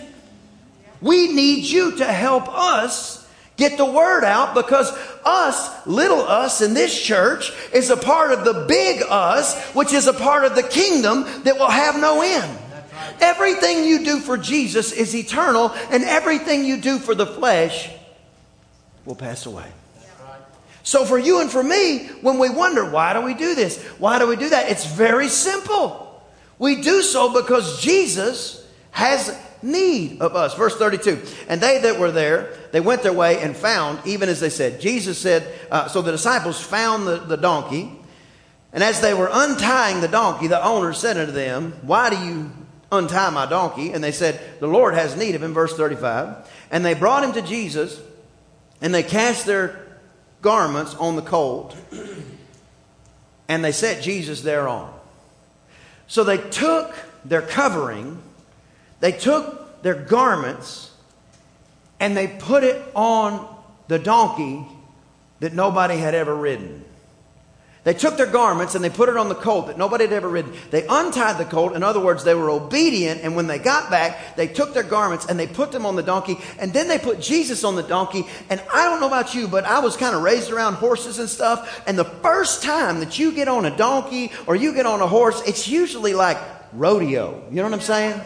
We 1.00 1.32
need 1.32 1.64
you 1.64 1.96
to 1.98 2.06
help 2.06 2.50
us 2.50 3.23
Get 3.64 3.78
the 3.78 3.86
word 3.86 4.26
out 4.26 4.56
because 4.56 4.92
us, 5.24 5.88
little 5.88 6.20
us 6.20 6.60
in 6.60 6.74
this 6.74 7.02
church, 7.02 7.54
is 7.74 7.90
a 7.90 7.96
part 7.96 8.34
of 8.34 8.44
the 8.44 8.66
big 8.68 9.02
us, 9.08 9.58
which 9.70 9.94
is 9.94 10.06
a 10.06 10.12
part 10.12 10.44
of 10.44 10.54
the 10.54 10.64
kingdom 10.64 11.24
that 11.44 11.58
will 11.58 11.70
have 11.70 11.98
no 11.98 12.22
end. 12.22 12.60
Everything 13.22 13.86
you 13.86 14.04
do 14.04 14.20
for 14.20 14.36
Jesus 14.36 14.92
is 14.92 15.16
eternal, 15.16 15.72
and 15.92 16.04
everything 16.04 16.66
you 16.66 16.76
do 16.76 17.00
for 17.00 17.16
the 17.16 17.26
flesh 17.26 17.90
will 19.06 19.16
pass 19.16 19.46
away. 19.46 19.72
So, 20.84 21.06
for 21.06 21.18
you 21.18 21.40
and 21.40 21.50
for 21.50 21.64
me, 21.64 22.08
when 22.20 22.40
we 22.40 22.50
wonder, 22.50 22.84
why 22.84 23.14
do 23.14 23.22
we 23.22 23.34
do 23.34 23.56
this? 23.56 23.82
Why 23.98 24.20
do 24.20 24.28
we 24.28 24.36
do 24.36 24.50
that? 24.50 24.70
It's 24.72 24.86
very 24.86 25.30
simple. 25.30 26.22
We 26.60 26.82
do 26.82 27.02
so 27.02 27.42
because 27.42 27.82
Jesus 27.82 28.68
has 28.92 29.30
need 29.64 30.22
of 30.22 30.36
us. 30.36 30.54
Verse 30.56 30.76
32 30.76 31.22
And 31.48 31.62
they 31.62 31.80
that 31.80 32.00
were 32.00 32.12
there, 32.12 32.54
they 32.72 32.82
went 32.82 33.04
their 33.04 33.14
way 33.14 33.40
and 33.40 33.56
found, 33.56 34.00
even 34.06 34.30
as 34.30 34.40
they 34.40 34.50
said. 34.50 34.82
Jesus 34.82 35.18
said, 35.18 35.48
uh, 35.72 35.88
So 35.88 36.02
the 36.02 36.12
disciples 36.12 36.62
found 36.62 37.08
the, 37.08 37.18
the 37.18 37.38
donkey. 37.38 37.92
And 38.74 38.84
as 38.84 39.02
they 39.02 39.14
were 39.14 39.30
untying 39.32 40.02
the 40.02 40.08
donkey, 40.08 40.48
the 40.48 40.64
owner 40.64 40.94
said 40.94 41.18
unto 41.18 41.32
them, 41.32 41.74
Why 41.84 42.10
do 42.10 42.18
you 42.18 42.52
untie 42.92 43.30
my 43.30 43.46
donkey? 43.46 43.94
And 43.94 44.04
they 44.04 44.12
said, 44.12 44.40
The 44.60 44.68
Lord 44.68 44.96
has 44.96 45.16
need 45.16 45.36
of 45.36 45.44
him. 45.44 45.54
Verse 45.54 45.76
35. 45.76 46.50
And 46.72 46.84
they 46.84 46.96
brought 46.96 47.24
him 47.24 47.34
to 47.34 47.42
Jesus, 47.44 48.02
and 48.82 48.94
they 48.94 49.04
cast 49.04 49.46
their 49.46 50.00
garments 50.42 50.96
on 50.96 51.16
the 51.16 51.22
colt, 51.22 51.76
and 53.48 53.64
they 53.64 53.72
set 53.72 54.02
Jesus 54.02 54.42
thereon. 54.42 54.92
So 56.08 56.24
they 56.24 56.38
took 56.38 56.96
their 57.24 57.44
covering 57.44 58.23
they 59.04 59.12
took 59.12 59.84
their 59.84 59.96
garments 59.96 60.90
and 62.00 62.16
they 62.16 62.26
put 62.26 62.64
it 62.64 62.82
on 62.96 63.54
the 63.90 64.00
donkey 64.00 64.66
that 65.42 65.54
nobody 65.54 65.98
had 65.98 66.16
ever 66.16 66.34
ridden. 66.34 66.86
They 67.84 67.94
took 67.94 68.16
their 68.16 68.32
garments 68.32 68.76
and 68.76 68.84
they 68.84 68.90
put 68.90 69.10
it 69.10 69.18
on 69.18 69.28
the 69.28 69.36
colt 69.36 69.68
that 69.68 69.78
nobody 69.78 70.06
had 70.06 70.14
ever 70.14 70.30
ridden. 70.30 70.54
They 70.72 70.88
untied 70.88 71.38
the 71.38 71.44
colt. 71.44 71.76
In 71.76 71.84
other 71.84 72.00
words, 72.00 72.24
they 72.24 72.34
were 72.34 72.50
obedient. 72.50 73.24
And 73.24 73.36
when 73.36 73.48
they 73.48 73.60
got 73.60 73.92
back, 73.92 74.38
they 74.38 74.48
took 74.48 74.74
their 74.74 74.84
garments 74.84 75.26
and 75.26 75.38
they 75.38 75.48
put 75.48 75.74
them 75.74 75.86
on 75.86 75.98
the 75.98 76.02
donkey. 76.02 76.38
And 76.58 76.72
then 76.72 76.88
they 76.88 76.98
put 76.98 77.20
Jesus 77.20 77.66
on 77.66 77.76
the 77.76 77.84
donkey. 77.84 78.26
And 78.50 78.64
I 78.74 78.86
don't 78.86 79.02
know 79.02 79.08
about 79.08 79.36
you, 79.36 79.50
but 79.50 79.66
I 79.66 79.80
was 79.80 79.98
kind 79.98 80.16
of 80.16 80.22
raised 80.22 80.50
around 80.50 80.76
horses 80.76 81.20
and 81.20 81.28
stuff. 81.28 81.84
And 81.86 82.00
the 82.00 82.06
first 82.06 82.64
time 82.64 83.02
that 83.02 83.20
you 83.20 83.34
get 83.34 83.50
on 83.50 83.66
a 83.66 83.76
donkey 83.76 84.32
or 84.48 84.56
you 84.56 84.74
get 84.74 84.86
on 84.86 85.02
a 85.02 85.08
horse, 85.08 85.42
it's 85.46 85.68
usually 85.68 86.14
like 86.14 86.38
rodeo. 86.72 87.44
You 87.50 87.58
know 87.58 87.64
what 87.64 87.74
I'm 87.74 87.82
saying? 87.82 88.22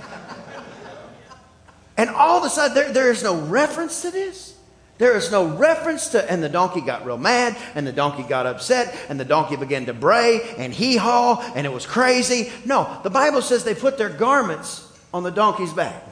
All 2.18 2.38
of 2.38 2.44
a 2.44 2.50
sudden, 2.50 2.76
there, 2.76 2.92
there 2.92 3.12
is 3.12 3.24
no 3.24 3.40
reference 3.42 4.02
to 4.02 4.12
this. 4.12 4.56
There 4.98 5.16
is 5.16 5.32
no 5.32 5.46
reference 5.56 6.10
to, 6.10 6.32
and 6.32 6.42
the 6.42 6.50
donkey 6.50 6.82
got 6.82 7.06
real 7.06 7.20
mad, 7.20 7.56
and 7.76 7.86
the 7.86 7.92
donkey 7.92 8.24
got 8.24 8.48
upset, 8.48 8.98
and 9.10 9.20
the 9.20 9.26
donkey 9.26 9.56
began 9.56 9.86
to 9.86 9.94
bray 9.94 10.42
and 10.58 10.74
hee 10.74 10.96
haw, 10.96 11.40
and 11.56 11.68
it 11.68 11.72
was 11.72 11.86
crazy. 11.86 12.52
No, 12.66 13.00
the 13.04 13.12
Bible 13.12 13.44
says 13.44 13.64
they 13.64 13.76
put 13.76 14.00
their 14.00 14.10
garments 14.10 14.92
on 15.14 15.24
the 15.24 15.32
donkey's 15.32 15.74
back. 15.74 16.04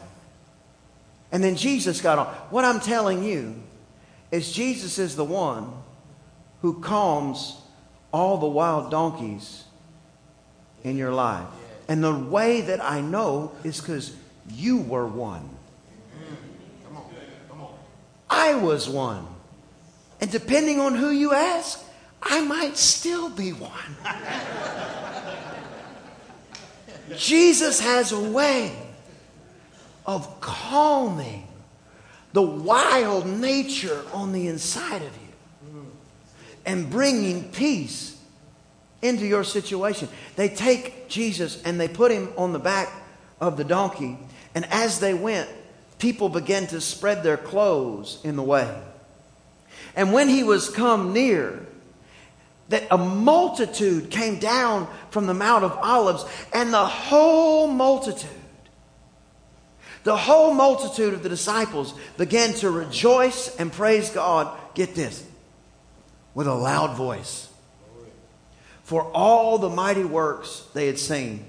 And 1.31 1.43
then 1.43 1.55
Jesus 1.55 1.99
got 1.99 2.19
on. 2.19 2.27
What 2.51 2.63
I'm 2.63 2.79
telling 2.79 3.23
you 3.23 3.55
is 4.31 4.51
Jesus 4.51 4.99
is 4.99 5.15
the 5.15 5.25
one 5.25 5.71
who 6.61 6.79
calms 6.79 7.57
all 8.13 8.37
the 8.37 8.47
wild 8.47 8.91
donkeys 8.91 9.63
in 10.83 10.97
your 10.97 11.11
life. 11.11 11.47
And 11.87 12.03
the 12.03 12.15
way 12.15 12.61
that 12.61 12.83
I 12.83 13.01
know 13.01 13.51
is 13.63 13.81
because 13.81 14.15
you 14.49 14.77
were 14.77 15.07
one. 15.07 15.49
I 18.45 18.53
was 18.53 18.87
one. 18.87 19.25
And 20.21 20.31
depending 20.31 20.79
on 20.79 20.93
who 20.93 21.09
you 21.09 21.33
ask, 21.33 21.83
I 22.21 22.41
might 22.41 22.77
still 22.77 23.29
be 23.29 23.51
one. 23.53 23.71
Jesus 27.17 27.79
has 27.79 28.11
a 28.11 28.19
way 28.19 28.75
of 30.05 30.41
calming 30.41 31.47
the 32.33 32.41
wild 32.43 33.25
nature 33.25 34.03
on 34.13 34.31
the 34.31 34.47
inside 34.47 35.01
of 35.01 35.11
you 35.17 35.87
and 36.67 36.87
bringing 36.89 37.49
peace 37.51 38.15
into 39.01 39.25
your 39.25 39.43
situation. 39.43 40.07
They 40.35 40.49
take 40.49 41.09
Jesus 41.09 41.63
and 41.63 41.79
they 41.79 41.87
put 41.87 42.11
him 42.11 42.29
on 42.37 42.53
the 42.53 42.59
back 42.59 42.91
of 43.41 43.57
the 43.57 43.63
donkey, 43.63 44.19
and 44.53 44.65
as 44.71 44.99
they 44.99 45.15
went, 45.15 45.49
people 45.97 46.29
began 46.29 46.67
to 46.67 46.81
spread 46.81 47.23
their 47.23 47.37
clothes 47.37 48.19
in 48.23 48.35
the 48.35 48.43
way. 48.43 48.73
And 49.95 50.11
when 50.11 50.29
he 50.29 50.43
was 50.43 50.69
come 50.69 51.13
near, 51.13 51.65
that 52.69 52.83
a 52.91 52.97
multitude 52.97 54.09
came 54.09 54.39
down 54.39 54.87
from 55.11 55.27
the 55.27 55.33
Mount 55.33 55.63
of 55.63 55.77
Olives, 55.77 56.25
and 56.53 56.73
the 56.73 56.85
whole 56.85 57.67
multitude, 57.67 58.29
the 60.03 60.17
whole 60.17 60.53
multitude 60.53 61.13
of 61.13 61.23
the 61.23 61.29
disciples 61.29 61.93
began 62.17 62.53
to 62.55 62.69
rejoice 62.69 63.55
and 63.57 63.71
praise 63.71 64.09
God. 64.09 64.55
Get 64.73 64.95
this, 64.95 65.23
with 66.33 66.47
a 66.47 66.53
loud 66.53 66.95
voice. 66.97 67.49
For 68.83 69.03
all 69.03 69.57
the 69.57 69.69
mighty 69.69 70.03
works 70.03 70.63
they 70.73 70.85
had 70.85 70.99
seen. 70.99 71.45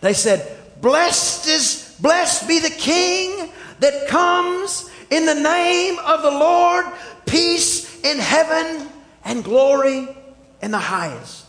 They 0.00 0.12
said, 0.12 0.58
Blessed 0.80 1.48
is 1.48 1.87
Blessed 2.00 2.46
be 2.46 2.58
the 2.60 2.70
King 2.70 3.50
that 3.80 4.08
comes 4.08 4.90
in 5.10 5.26
the 5.26 5.34
name 5.34 5.98
of 6.00 6.22
the 6.22 6.30
Lord, 6.30 6.86
peace 7.26 8.00
in 8.02 8.18
heaven 8.18 8.88
and 9.24 9.42
glory 9.42 10.08
in 10.62 10.70
the 10.70 10.78
highest. 10.78 11.46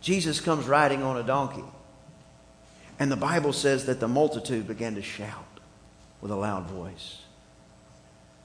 Jesus 0.00 0.40
comes 0.40 0.66
riding 0.66 1.02
on 1.02 1.16
a 1.16 1.22
donkey. 1.22 1.64
And 2.98 3.10
the 3.10 3.16
Bible 3.16 3.52
says 3.52 3.86
that 3.86 4.00
the 4.00 4.08
multitude 4.08 4.68
began 4.68 4.94
to 4.94 5.02
shout 5.02 5.44
with 6.20 6.30
a 6.30 6.36
loud 6.36 6.66
voice. 6.66 7.20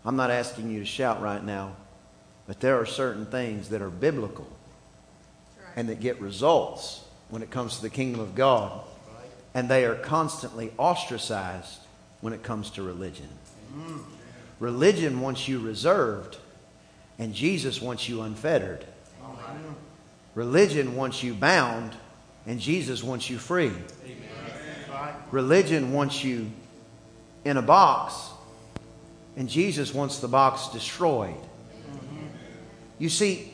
I'm 0.04 0.16
not 0.16 0.32
asking 0.32 0.72
you 0.72 0.80
to 0.80 0.86
shout 0.86 1.22
right 1.22 1.44
now, 1.44 1.76
but 2.48 2.60
there 2.60 2.80
are 2.80 2.86
certain 2.86 3.26
things 3.26 3.70
that 3.70 3.82
are 3.82 3.90
biblical 3.90 4.48
and 5.76 5.88
that 5.90 6.00
get 6.00 6.20
results 6.20 7.04
when 7.30 7.42
it 7.44 7.52
comes 7.52 7.76
to 7.76 7.82
the 7.84 7.90
kingdom 7.90 8.22
of 8.22 8.34
God. 8.34 8.82
And 9.54 9.70
they 9.70 9.86
are 9.86 9.96
constantly 9.96 10.72
ostracized 10.78 11.80
when 12.22 12.34
it 12.34 12.44
comes 12.44 12.70
to 12.72 12.84
religion. 12.84 13.30
Religion 14.60 15.22
wants 15.22 15.48
you 15.48 15.60
reserved, 15.60 16.38
and 17.18 17.34
Jesus 17.34 17.82
wants 17.82 18.08
you 18.10 18.22
unfettered. 18.22 18.86
Religion 20.36 20.96
wants 20.96 21.24
you 21.24 21.34
bound, 21.34 21.94
and 22.46 22.60
Jesus 22.60 23.04
wants 23.04 23.30
you 23.30 23.38
free. 23.38 23.72
Religion 25.32 25.94
wants 25.94 26.24
you 26.24 26.52
in 27.46 27.58
a 27.58 27.62
box, 27.62 28.30
and 29.36 29.50
Jesus 29.50 29.94
wants 29.94 30.20
the 30.20 30.28
box 30.28 30.68
destroyed. 30.70 31.36
You 32.98 33.10
see, 33.10 33.52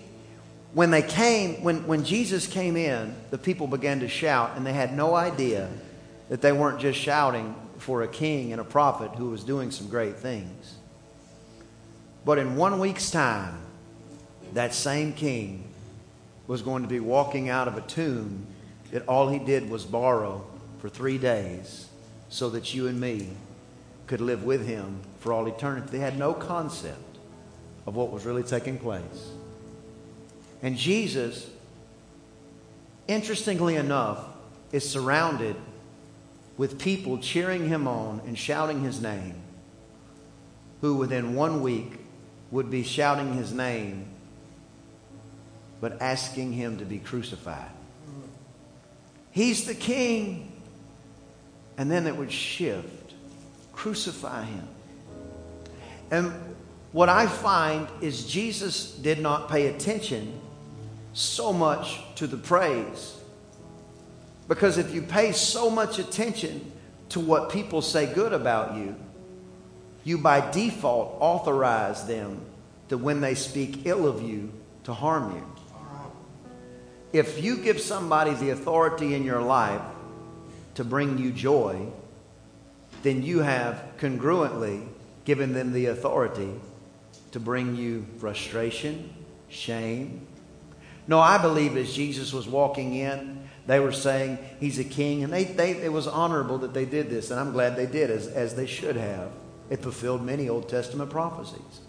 when 0.76 0.92
they 0.92 1.02
came, 1.02 1.64
when, 1.64 1.88
when 1.88 2.04
Jesus 2.04 2.48
came 2.48 2.76
in, 2.76 3.16
the 3.32 3.38
people 3.38 3.66
began 3.66 4.02
to 4.02 4.10
shout, 4.10 4.58
and 4.58 4.66
they 4.66 4.74
had 4.74 4.94
no 4.94 5.16
idea 5.16 5.70
that 6.28 6.42
they 6.42 6.52
weren't 6.52 6.82
just 6.82 7.00
shouting 7.00 7.56
for 7.78 8.04
a 8.04 8.10
king 8.10 8.52
and 8.52 8.60
a 8.60 8.64
prophet 8.66 9.12
who 9.12 9.30
was 9.30 9.46
doing 9.46 9.72
some 9.72 9.88
great 9.88 10.18
things. 10.18 10.76
But 12.26 12.40
in 12.40 12.58
one 12.58 12.78
week's 12.80 13.10
time, 13.10 13.58
that 14.52 14.74
same 14.74 15.14
king 15.14 15.64
was 16.46 16.62
going 16.62 16.84
to 16.84 16.90
be 16.90 17.00
walking 17.00 17.48
out 17.48 17.70
of 17.70 17.78
a 17.78 17.82
tomb 17.82 18.46
that 18.92 19.08
all 19.08 19.30
he 19.30 19.40
did 19.40 19.70
was 19.70 19.86
borrow 19.86 20.46
for 20.80 20.90
three 20.90 21.18
days 21.18 21.88
so 22.28 22.50
that 22.50 22.74
you 22.74 22.88
and 22.88 23.00
me 23.00 23.30
could 24.08 24.20
live 24.20 24.44
with 24.44 24.68
him 24.68 25.00
for 25.22 25.32
all 25.32 25.48
eternity. 25.48 25.88
They 25.90 26.00
had 26.00 26.20
no 26.20 26.34
concept 26.34 27.18
of 27.86 27.96
what 27.96 28.12
was 28.12 28.26
really 28.26 28.44
taking 28.44 28.78
place. 28.78 29.35
And 30.66 30.76
Jesus, 30.76 31.48
interestingly 33.08 33.76
enough, 33.76 34.18
is 34.72 34.90
surrounded 34.90 35.56
with 36.58 36.80
people 36.80 37.20
cheering 37.20 37.70
him 37.70 37.88
on 37.88 38.20
and 38.26 38.36
shouting 38.36 38.82
his 38.82 39.00
name, 39.00 39.36
who 40.82 40.96
within 40.96 41.36
one 41.36 41.62
week 41.62 42.00
would 42.50 42.72
be 42.72 42.82
shouting 42.82 43.34
his 43.34 43.54
name 43.54 44.08
but 45.82 46.02
asking 46.02 46.54
him 46.54 46.80
to 46.80 46.86
be 46.86 46.98
crucified. 46.98 47.70
He's 49.30 49.68
the 49.68 49.76
king. 49.76 50.52
And 51.78 51.92
then 51.92 52.08
it 52.08 52.18
would 52.18 52.32
shift. 52.32 53.14
Crucify 53.72 54.46
him. 54.46 54.68
And 56.10 56.34
what 56.92 57.08
I 57.08 57.28
find 57.28 57.88
is 58.02 58.26
Jesus 58.26 58.96
did 58.96 59.20
not 59.20 59.48
pay 59.48 59.68
attention 59.68 60.42
so 61.16 61.54
much 61.54 62.02
to 62.16 62.28
the 62.28 62.38
praise. 62.38 63.18
Because 64.50 64.78
if 64.78 64.94
you 64.94 65.02
pay 65.02 65.32
so 65.32 65.70
much 65.70 65.98
attention 65.98 66.72
to 67.10 67.20
what 67.20 67.50
people 67.50 67.82
say 67.82 68.14
good 68.14 68.34
about 68.34 68.76
you, 68.76 68.96
you 70.04 70.18
by 70.18 70.52
default 70.52 71.18
authorize 71.20 72.06
them 72.06 72.42
to 72.90 72.98
when 72.98 73.22
they 73.22 73.34
speak 73.34 73.86
ill 73.86 74.06
of 74.06 74.22
you 74.22 74.52
to 74.84 74.94
harm 74.94 75.34
you. 75.34 75.46
If 77.14 77.42
you 77.42 77.58
give 77.58 77.80
somebody 77.80 78.34
the 78.34 78.50
authority 78.50 79.16
in 79.16 79.24
your 79.24 79.42
life 79.42 79.82
to 80.76 80.84
bring 80.84 81.18
you 81.18 81.32
joy, 81.32 81.88
then 83.04 83.24
you 83.24 83.40
have 83.40 83.82
congruently 84.00 84.86
given 85.24 85.54
them 85.54 85.72
the 85.72 85.86
authority 85.86 86.52
to 87.32 87.40
bring 87.40 87.78
you 87.78 88.06
frustration, 88.20 89.14
shame. 89.48 90.28
No, 91.08 91.20
I 91.20 91.38
believe 91.38 91.78
as 91.78 91.94
Jesus 91.94 92.34
was 92.34 92.48
walking 92.48 92.96
in, 92.96 93.48
they 93.68 93.80
were 93.80 93.92
saying 93.92 94.38
he's 94.60 94.80
a 94.80 94.84
king, 94.84 95.24
and 95.24 95.32
they, 95.32 95.44
they, 95.44 95.72
it 95.72 95.92
was 95.92 96.08
honorable 96.08 96.60
that 96.60 96.74
they 96.74 96.86
did 96.86 97.10
this, 97.10 97.32
and 97.32 97.40
I'm 97.40 97.52
glad 97.52 97.76
they 97.76 97.86
did, 97.86 98.10
as, 98.10 98.28
as 98.28 98.56
they 98.56 98.66
should 98.66 98.96
have. 98.96 99.32
It 99.70 99.82
fulfilled 99.82 100.24
many 100.24 100.50
Old 100.50 100.70
Testament 100.70 101.10
prophecies. 101.10 101.82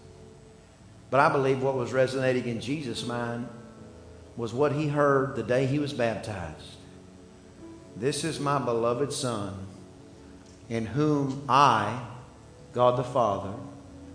But 1.09 1.19
I 1.19 1.29
believe 1.29 1.61
what 1.61 1.75
was 1.75 1.93
resonating 1.93 2.47
in 2.47 2.59
Jesus' 2.59 3.05
mind 3.05 3.47
was 4.35 4.53
what 4.53 4.71
he 4.71 4.87
heard 4.87 5.35
the 5.35 5.43
day 5.43 5.65
he 5.65 5.79
was 5.79 5.93
baptized. 5.93 6.75
This 7.95 8.23
is 8.23 8.39
my 8.39 8.59
beloved 8.59 9.11
Son, 9.11 9.55
in 10.69 10.85
whom 10.85 11.43
I, 11.47 12.05
God 12.73 12.97
the 12.97 13.03
Father, 13.03 13.53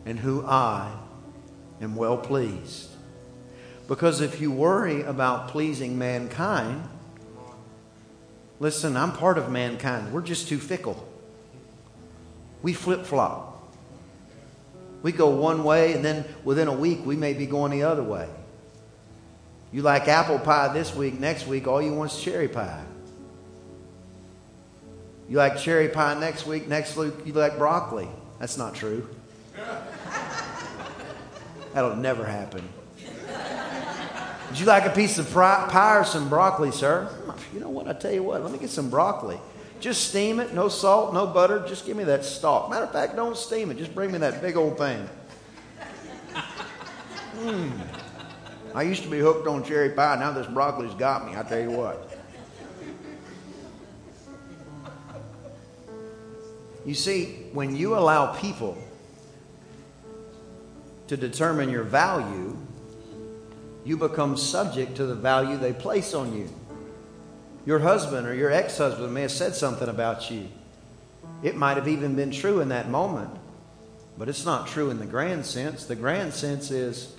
in 0.05 0.17
whom 0.17 0.45
I 0.47 0.93
am 1.81 1.97
well 1.97 2.17
pleased. 2.17 2.91
Because 3.88 4.21
if 4.21 4.40
you 4.40 4.51
worry 4.51 5.03
about 5.03 5.49
pleasing 5.49 5.99
mankind, 5.99 6.88
listen, 8.61 8.97
I'm 8.97 9.12
part 9.12 9.38
of 9.38 9.51
mankind. 9.51 10.12
We're 10.12 10.23
just 10.23 10.49
too 10.49 10.59
fickle. 10.59 11.09
We 12.62 12.73
flip 12.73 13.05
flop. 13.05 13.51
We 15.03 15.11
go 15.11 15.31
one 15.31 15.64
way, 15.64 15.95
and 15.95 16.05
then 16.05 16.25
within 16.45 16.68
a 16.68 16.73
week, 16.73 17.05
we 17.05 17.16
may 17.16 17.35
be 17.35 17.47
going 17.47 17.73
the 17.73 17.83
other 17.83 18.05
way. 18.05 18.29
You 19.73 19.83
like 19.83 20.07
apple 20.07 20.38
pie 20.38 20.73
this 20.73 20.95
week, 20.95 21.18
next 21.18 21.47
week, 21.47 21.66
all 21.66 21.83
you 21.83 21.95
want 21.95 22.12
is 22.12 22.21
cherry 22.21 22.49
pie. 22.49 22.85
You 25.29 25.38
like 25.38 25.59
cherry 25.59 25.88
pie 25.88 26.18
next 26.21 26.47
week, 26.47 26.68
next 26.68 26.97
week, 26.97 27.14
you 27.25 27.33
like 27.33 27.59
broccoli. 27.59 28.09
That's 28.38 28.59
not 28.59 28.75
true. 28.75 29.09
That'll 31.73 31.97
never 31.97 32.25
happen. 32.25 32.68
Would 34.53 34.61
you 34.61 34.67
like 34.67 34.85
a 34.85 34.91
piece 34.91 35.17
of 35.17 35.33
pie 35.33 35.97
or 35.97 36.05
some 36.05 36.29
broccoli, 36.29 36.73
sir? 36.73 37.09
You 37.55 37.61
know 37.61 37.71
what? 37.71 37.88
I 37.88 37.95
tell 37.95 38.12
you 38.12 38.23
what, 38.23 38.43
let 38.43 38.53
me 38.53 38.59
get 38.59 38.69
some 38.69 38.91
broccoli. 38.91 39.38
Just 39.81 40.11
steam 40.11 40.41
it, 40.41 40.53
no 40.53 40.69
salt, 40.69 41.15
no 41.15 41.27
butter. 41.27 41.65
Just 41.67 41.87
give 41.87 41.97
me 41.97 42.05
that 42.05 42.23
stalk. 42.23 42.69
Matter 42.69 42.85
of 42.85 42.93
fact, 42.93 43.17
don't 43.17 43.35
steam 43.35 43.71
it. 43.71 43.79
Just 43.79 43.95
bring 43.95 44.12
me 44.12 44.19
that 44.19 44.43
big 44.43 44.59
old 44.59 44.77
thing. 44.77 45.09
Mmm. 47.37 47.73
I 48.75 48.83
used 48.83 49.03
to 49.05 49.09
be 49.09 49.21
hooked 49.21 49.47
on 49.47 49.65
cherry 49.65 49.88
pie. 49.88 50.17
Now 50.17 50.33
this 50.33 50.47
broccoli's 50.47 50.93
got 50.97 51.25
me. 51.25 51.35
I 51.35 51.43
tell 51.45 51.59
you 51.59 51.71
what. 51.71 52.15
You 56.85 56.93
see, 56.93 57.47
when 57.55 57.75
you 57.75 57.97
allow 57.97 58.35
people 58.35 58.77
to 61.07 61.17
determine 61.17 61.71
your 61.71 61.85
value, 61.85 62.55
you 63.85 63.97
become 63.97 64.37
subject 64.37 64.97
to 64.97 65.07
the 65.07 65.14
value 65.14 65.57
they 65.57 65.73
place 65.73 66.14
on 66.14 66.37
you. 66.37 66.49
Your 67.64 67.81
husband 67.81 68.27
or 68.27 68.35
your 68.35 68.51
ex 68.51 68.79
husband 68.79 69.12
may 69.14 69.23
have 69.23 69.31
said 69.31 69.55
something 69.55 69.88
about 69.88 70.31
you. 70.31 70.49
It 71.42 71.57
might 71.57 71.77
have 71.77 71.88
even 71.88 72.14
been 72.14 72.31
true 72.31 72.61
in 72.61 72.68
that 72.68 72.88
moment, 72.88 73.31
but 74.16 74.29
it's 74.29 74.45
not 74.45 74.66
true 74.66 74.90
in 74.90 74.99
the 74.99 75.07
grand 75.07 75.47
sense. 75.47 75.87
The 75.87 75.97
grand 75.97 76.35
sense 76.35 76.71
is 76.71 77.14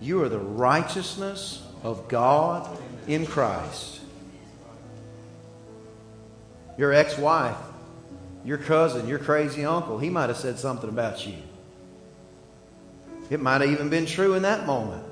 you 0.00 0.22
are 0.22 0.28
the 0.28 0.38
righteousness 0.38 1.62
of 1.82 2.08
God 2.08 2.68
in 3.06 3.26
Christ. 3.26 4.00
Your 6.76 6.92
ex 6.92 7.16
wife, 7.18 7.56
your 8.44 8.58
cousin, 8.58 9.08
your 9.08 9.18
crazy 9.18 9.64
uncle, 9.64 9.98
he 9.98 10.10
might 10.10 10.28
have 10.28 10.36
said 10.36 10.58
something 10.58 10.88
about 10.88 11.26
you. 11.26 11.34
It 13.30 13.40
might 13.40 13.60
have 13.60 13.70
even 13.70 13.88
been 13.88 14.06
true 14.06 14.34
in 14.34 14.42
that 14.42 14.66
moment. 14.66 15.04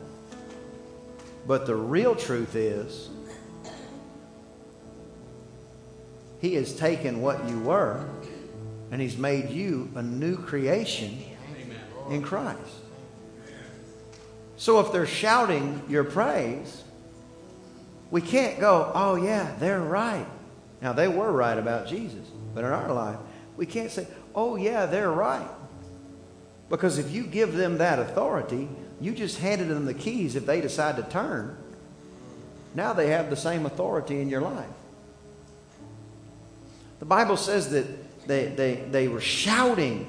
But 1.46 1.66
the 1.66 1.74
real 1.74 2.14
truth 2.14 2.54
is, 2.54 3.10
He 6.40 6.54
has 6.54 6.74
taken 6.74 7.22
what 7.22 7.48
you 7.48 7.60
were 7.60 8.08
and 8.90 9.00
He's 9.00 9.16
made 9.16 9.50
you 9.50 9.90
a 9.94 10.02
new 10.02 10.36
creation 10.36 11.18
in 12.10 12.22
Christ. 12.22 12.58
So 14.56 14.78
if 14.80 14.92
they're 14.92 15.06
shouting 15.06 15.82
your 15.88 16.04
praise, 16.04 16.84
we 18.10 18.20
can't 18.20 18.60
go, 18.60 18.92
oh, 18.94 19.16
yeah, 19.16 19.56
they're 19.58 19.80
right. 19.80 20.26
Now, 20.82 20.92
they 20.92 21.08
were 21.08 21.32
right 21.32 21.56
about 21.56 21.86
Jesus, 21.86 22.28
but 22.54 22.64
in 22.64 22.70
our 22.70 22.92
life, 22.92 23.18
we 23.56 23.66
can't 23.66 23.90
say, 23.90 24.06
oh, 24.34 24.56
yeah, 24.56 24.86
they're 24.86 25.10
right. 25.10 25.48
Because 26.68 26.98
if 26.98 27.10
you 27.10 27.24
give 27.24 27.54
them 27.54 27.78
that 27.78 27.98
authority, 27.98 28.68
you 29.04 29.12
just 29.12 29.38
handed 29.38 29.68
them 29.68 29.86
the 29.86 29.94
keys 29.94 30.36
if 30.36 30.46
they 30.46 30.60
decide 30.60 30.96
to 30.96 31.02
turn. 31.02 31.56
Now 32.74 32.92
they 32.92 33.08
have 33.08 33.30
the 33.30 33.36
same 33.36 33.66
authority 33.66 34.20
in 34.20 34.28
your 34.28 34.40
life. 34.40 34.66
The 36.98 37.06
Bible 37.06 37.36
says 37.36 37.70
that 37.70 37.86
they, 38.28 38.46
they, 38.46 38.74
they 38.90 39.08
were 39.08 39.20
shouting 39.20 40.06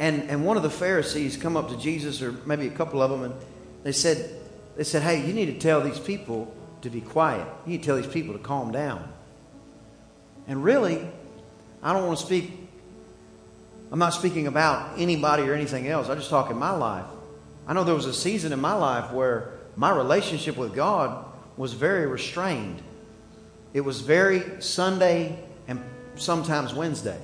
And, 0.00 0.30
and 0.30 0.46
one 0.46 0.56
of 0.56 0.62
the 0.62 0.70
Pharisees 0.70 1.36
come 1.36 1.58
up 1.58 1.68
to 1.68 1.76
Jesus, 1.76 2.22
or 2.22 2.32
maybe 2.46 2.66
a 2.66 2.70
couple 2.70 3.02
of 3.02 3.10
them, 3.10 3.22
and 3.24 3.34
they 3.82 3.92
said, 3.92 4.34
they 4.76 4.84
said, 4.84 5.02
Hey, 5.02 5.26
you 5.26 5.34
need 5.34 5.46
to 5.46 5.58
tell 5.58 5.82
these 5.82 5.98
people 5.98 6.52
to 6.80 6.88
be 6.88 7.02
quiet. 7.02 7.46
You 7.66 7.72
need 7.72 7.82
to 7.82 7.86
tell 7.86 7.96
these 7.96 8.06
people 8.06 8.32
to 8.32 8.40
calm 8.40 8.72
down. 8.72 9.12
And 10.48 10.64
really, 10.64 11.06
I 11.82 11.92
don't 11.92 12.06
want 12.06 12.18
to 12.18 12.24
speak, 12.24 12.50
I'm 13.92 13.98
not 13.98 14.14
speaking 14.14 14.46
about 14.46 14.98
anybody 14.98 15.42
or 15.42 15.52
anything 15.52 15.86
else. 15.86 16.08
I 16.08 16.14
just 16.14 16.30
talk 16.30 16.50
in 16.50 16.56
my 16.56 16.70
life. 16.70 17.04
I 17.66 17.72
know 17.72 17.84
there 17.84 17.94
was 17.94 18.06
a 18.06 18.14
season 18.14 18.52
in 18.52 18.60
my 18.60 18.74
life 18.74 19.12
where 19.12 19.52
my 19.76 19.90
relationship 19.90 20.56
with 20.56 20.74
God 20.74 21.24
was 21.56 21.72
very 21.72 22.06
restrained. 22.06 22.82
It 23.72 23.82
was 23.82 24.00
very 24.00 24.60
Sunday 24.60 25.38
and 25.68 25.80
sometimes 26.16 26.74
Wednesday. 26.74 27.18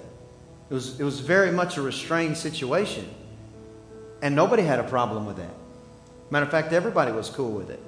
It 0.70 0.74
was, 0.74 1.00
it 1.00 1.04
was 1.04 1.20
very 1.20 1.50
much 1.50 1.76
a 1.76 1.82
restrained 1.82 2.36
situation. 2.36 3.08
And 4.22 4.34
nobody 4.34 4.62
had 4.62 4.78
a 4.78 4.84
problem 4.84 5.26
with 5.26 5.36
that. 5.36 5.54
Matter 6.30 6.46
of 6.46 6.50
fact, 6.50 6.72
everybody 6.72 7.12
was 7.12 7.28
cool 7.30 7.52
with 7.52 7.70
it. 7.70 7.80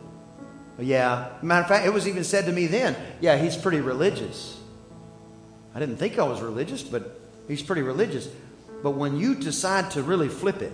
Yeah. 0.79 1.31
Matter 1.43 1.63
of 1.63 1.69
fact, 1.69 1.87
it 1.87 1.93
was 1.93 2.07
even 2.07 2.25
said 2.25 2.47
to 2.47 2.53
me 2.53 2.67
then, 2.67 2.97
yeah, 3.21 3.37
he's 3.37 3.57
pretty 3.57 3.81
religious. 3.81 4.59
I 5.75 5.81
didn't 5.81 5.97
think 5.97 6.19
I 6.19 6.25
was 6.25 6.41
religious, 6.41 6.83
but 6.83 7.21
he's 7.49 7.63
pretty 7.63 7.83
religious. 7.83 8.29
But 8.83 8.93
when 8.93 9.19
you 9.19 9.35
decide 9.35 9.91
to 9.93 10.03
really 10.03 10.29
flip 10.29 10.63
it 10.63 10.73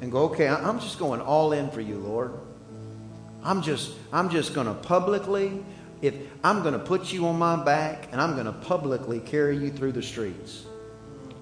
and 0.00 0.12
go, 0.12 0.24
okay, 0.24 0.48
I'm 0.48 0.80
just 0.80 0.98
going 0.98 1.20
all 1.20 1.52
in 1.52 1.70
for 1.70 1.80
you, 1.80 1.98
Lord. 1.98 2.32
I'm 3.42 3.62
just, 3.62 3.92
I'm 4.12 4.30
just 4.30 4.54
going 4.54 4.66
to 4.66 4.74
publicly, 4.74 5.64
if 6.02 6.14
I'm 6.42 6.62
going 6.62 6.74
to 6.74 6.78
put 6.78 7.12
you 7.12 7.26
on 7.26 7.38
my 7.38 7.62
back 7.62 8.08
and 8.12 8.20
I'm 8.20 8.34
going 8.34 8.46
to 8.46 8.52
publicly 8.52 9.20
carry 9.20 9.56
you 9.56 9.70
through 9.70 9.92
the 9.92 10.02
streets. 10.02 10.64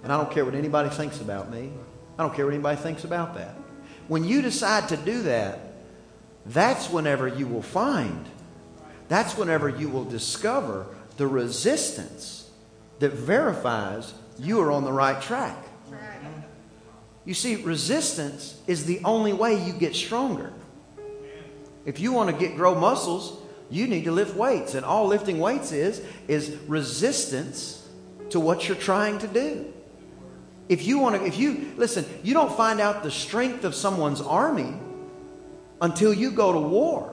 And 0.02 0.12
I 0.12 0.16
don't 0.16 0.30
care 0.30 0.44
what 0.44 0.54
anybody 0.54 0.88
thinks 0.88 1.20
about 1.20 1.50
me. 1.50 1.72
I 2.18 2.22
don't 2.22 2.34
care 2.34 2.44
what 2.44 2.54
anybody 2.54 2.80
thinks 2.80 3.04
about 3.04 3.34
that. 3.34 3.54
When 4.08 4.24
you 4.24 4.40
decide 4.40 4.88
to 4.90 4.96
do 4.96 5.22
that, 5.22 5.58
that's 6.46 6.88
whenever 6.88 7.26
you 7.26 7.46
will 7.46 7.62
find, 7.62 8.24
that's 9.08 9.36
whenever 9.36 9.68
you 9.68 9.88
will 9.88 10.04
discover 10.04 10.86
the 11.16 11.26
resistance 11.26 12.48
that 13.00 13.12
verifies 13.12 14.14
you 14.38 14.60
are 14.60 14.70
on 14.70 14.84
the 14.84 14.92
right 14.92 15.20
track. 15.20 15.56
You 17.26 17.34
see, 17.34 17.56
resistance 17.56 18.58
is 18.68 18.86
the 18.86 19.00
only 19.04 19.32
way 19.32 19.62
you 19.66 19.72
get 19.72 19.94
stronger. 19.94 20.52
If 21.84 22.00
you 22.00 22.12
want 22.12 22.30
to 22.30 22.36
get 22.36 22.56
grow 22.56 22.74
muscles, 22.74 23.42
you 23.68 23.88
need 23.88 24.04
to 24.04 24.12
lift 24.12 24.36
weights. 24.36 24.74
And 24.74 24.86
all 24.86 25.08
lifting 25.08 25.40
weights 25.40 25.72
is 25.72 26.00
is 26.28 26.56
resistance 26.68 27.86
to 28.30 28.40
what 28.40 28.68
you're 28.68 28.76
trying 28.76 29.18
to 29.18 29.26
do. 29.26 29.72
If 30.68 30.86
you 30.86 30.98
want 30.98 31.16
to 31.16 31.26
if 31.26 31.36
you 31.36 31.72
listen, 31.76 32.04
you 32.22 32.32
don't 32.32 32.56
find 32.56 32.80
out 32.80 33.02
the 33.02 33.10
strength 33.10 33.64
of 33.64 33.74
someone's 33.74 34.20
army 34.20 34.74
until 35.80 36.14
you 36.14 36.30
go 36.30 36.52
to 36.52 36.60
war. 36.60 37.12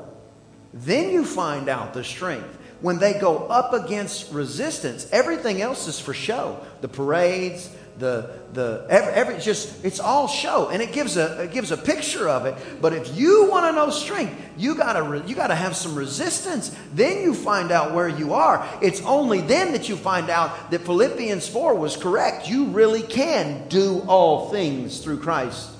Then 0.73 1.11
you 1.11 1.25
find 1.25 1.69
out 1.69 1.93
the 1.93 2.03
strength. 2.03 2.59
When 2.81 2.99
they 2.99 3.13
go 3.13 3.47
up 3.47 3.73
against 3.73 4.31
resistance, 4.31 5.07
everything 5.11 5.61
else 5.61 5.87
is 5.87 5.99
for 5.99 6.13
show. 6.13 6.65
The 6.81 6.87
parades, 6.87 7.69
the 7.97 8.39
the 8.53 8.85
every, 8.89 9.13
every, 9.13 9.39
just 9.39 9.83
it's 9.85 9.99
all 9.99 10.27
show 10.27 10.69
and 10.69 10.81
it 10.81 10.91
gives 10.91 11.17
a 11.17 11.43
it 11.43 11.51
gives 11.51 11.71
a 11.71 11.77
picture 11.77 12.27
of 12.29 12.45
it. 12.45 12.55
But 12.81 12.93
if 12.93 13.15
you 13.15 13.49
want 13.49 13.65
to 13.65 13.71
know 13.71 13.89
strength 13.89 14.33
you 14.57 14.75
got 14.75 14.93
to 14.93 15.23
you 15.27 15.35
got 15.35 15.47
to 15.47 15.55
have 15.55 15.75
some 15.75 15.95
resistance. 15.95 16.75
Then 16.93 17.21
you 17.21 17.33
find 17.33 17.71
out 17.71 17.93
where 17.93 18.07
you 18.07 18.33
are. 18.33 18.67
It's 18.81 19.01
only 19.01 19.41
then 19.41 19.71
that 19.73 19.89
you 19.89 19.95
find 19.95 20.29
out 20.29 20.71
that 20.71 20.81
Philippians 20.81 21.47
4 21.47 21.75
was 21.75 21.97
correct. 21.97 22.47
You 22.47 22.65
really 22.65 23.01
can 23.01 23.67
do 23.67 24.03
all 24.07 24.49
things 24.49 24.99
through 24.99 25.19
Christ 25.19 25.71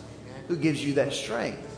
who 0.47 0.56
gives 0.56 0.84
you 0.84 0.93
that 0.93 1.13
strength 1.13 1.73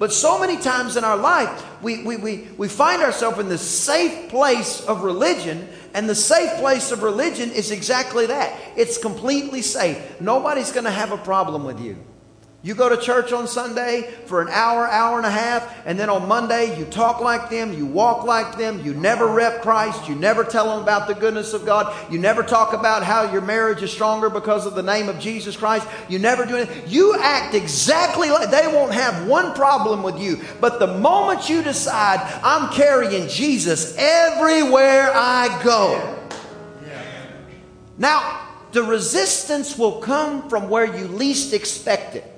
but 0.00 0.14
so 0.14 0.40
many 0.40 0.56
times 0.56 0.96
in 0.96 1.04
our 1.04 1.18
life, 1.18 1.62
we, 1.82 2.02
we, 2.04 2.16
we, 2.16 2.48
we 2.56 2.68
find 2.68 3.02
ourselves 3.02 3.38
in 3.38 3.50
the 3.50 3.58
safe 3.58 4.30
place 4.30 4.80
of 4.86 5.02
religion, 5.02 5.68
and 5.92 6.08
the 6.08 6.14
safe 6.14 6.58
place 6.58 6.90
of 6.90 7.02
religion 7.02 7.50
is 7.50 7.70
exactly 7.70 8.24
that. 8.24 8.58
It's 8.76 8.96
completely 8.96 9.60
safe. 9.60 10.18
Nobody's 10.18 10.72
going 10.72 10.86
to 10.86 10.90
have 10.90 11.12
a 11.12 11.18
problem 11.18 11.64
with 11.64 11.80
you. 11.80 11.98
You 12.62 12.74
go 12.74 12.90
to 12.90 13.00
church 13.00 13.32
on 13.32 13.48
Sunday 13.48 14.02
for 14.26 14.42
an 14.42 14.48
hour, 14.48 14.86
hour 14.86 15.16
and 15.16 15.24
a 15.24 15.30
half, 15.30 15.74
and 15.86 15.98
then 15.98 16.10
on 16.10 16.28
Monday 16.28 16.78
you 16.78 16.84
talk 16.84 17.22
like 17.22 17.48
them, 17.48 17.72
you 17.72 17.86
walk 17.86 18.24
like 18.24 18.58
them, 18.58 18.84
you 18.84 18.92
never 18.92 19.28
rep 19.28 19.62
Christ, 19.62 20.06
you 20.10 20.14
never 20.14 20.44
tell 20.44 20.66
them 20.66 20.82
about 20.82 21.08
the 21.08 21.14
goodness 21.14 21.54
of 21.54 21.64
God, 21.64 22.12
you 22.12 22.18
never 22.18 22.42
talk 22.42 22.74
about 22.74 23.02
how 23.02 23.32
your 23.32 23.40
marriage 23.40 23.82
is 23.82 23.90
stronger 23.90 24.28
because 24.28 24.66
of 24.66 24.74
the 24.74 24.82
name 24.82 25.08
of 25.08 25.18
Jesus 25.18 25.56
Christ, 25.56 25.88
you 26.10 26.18
never 26.18 26.44
do 26.44 26.56
anything. 26.56 26.82
You 26.86 27.16
act 27.18 27.54
exactly 27.54 28.28
like 28.28 28.50
they 28.50 28.66
won't 28.66 28.92
have 28.92 29.26
one 29.26 29.54
problem 29.54 30.02
with 30.02 30.20
you. 30.20 30.38
But 30.60 30.78
the 30.80 30.98
moment 30.98 31.48
you 31.48 31.62
decide, 31.62 32.20
I'm 32.44 32.70
carrying 32.74 33.26
Jesus 33.28 33.96
everywhere 33.96 35.10
I 35.14 35.62
go. 35.64 36.18
Now, 37.96 38.48
the 38.72 38.82
resistance 38.82 39.78
will 39.78 40.00
come 40.00 40.50
from 40.50 40.68
where 40.68 40.84
you 40.84 41.08
least 41.08 41.54
expect 41.54 42.16
it 42.16 42.29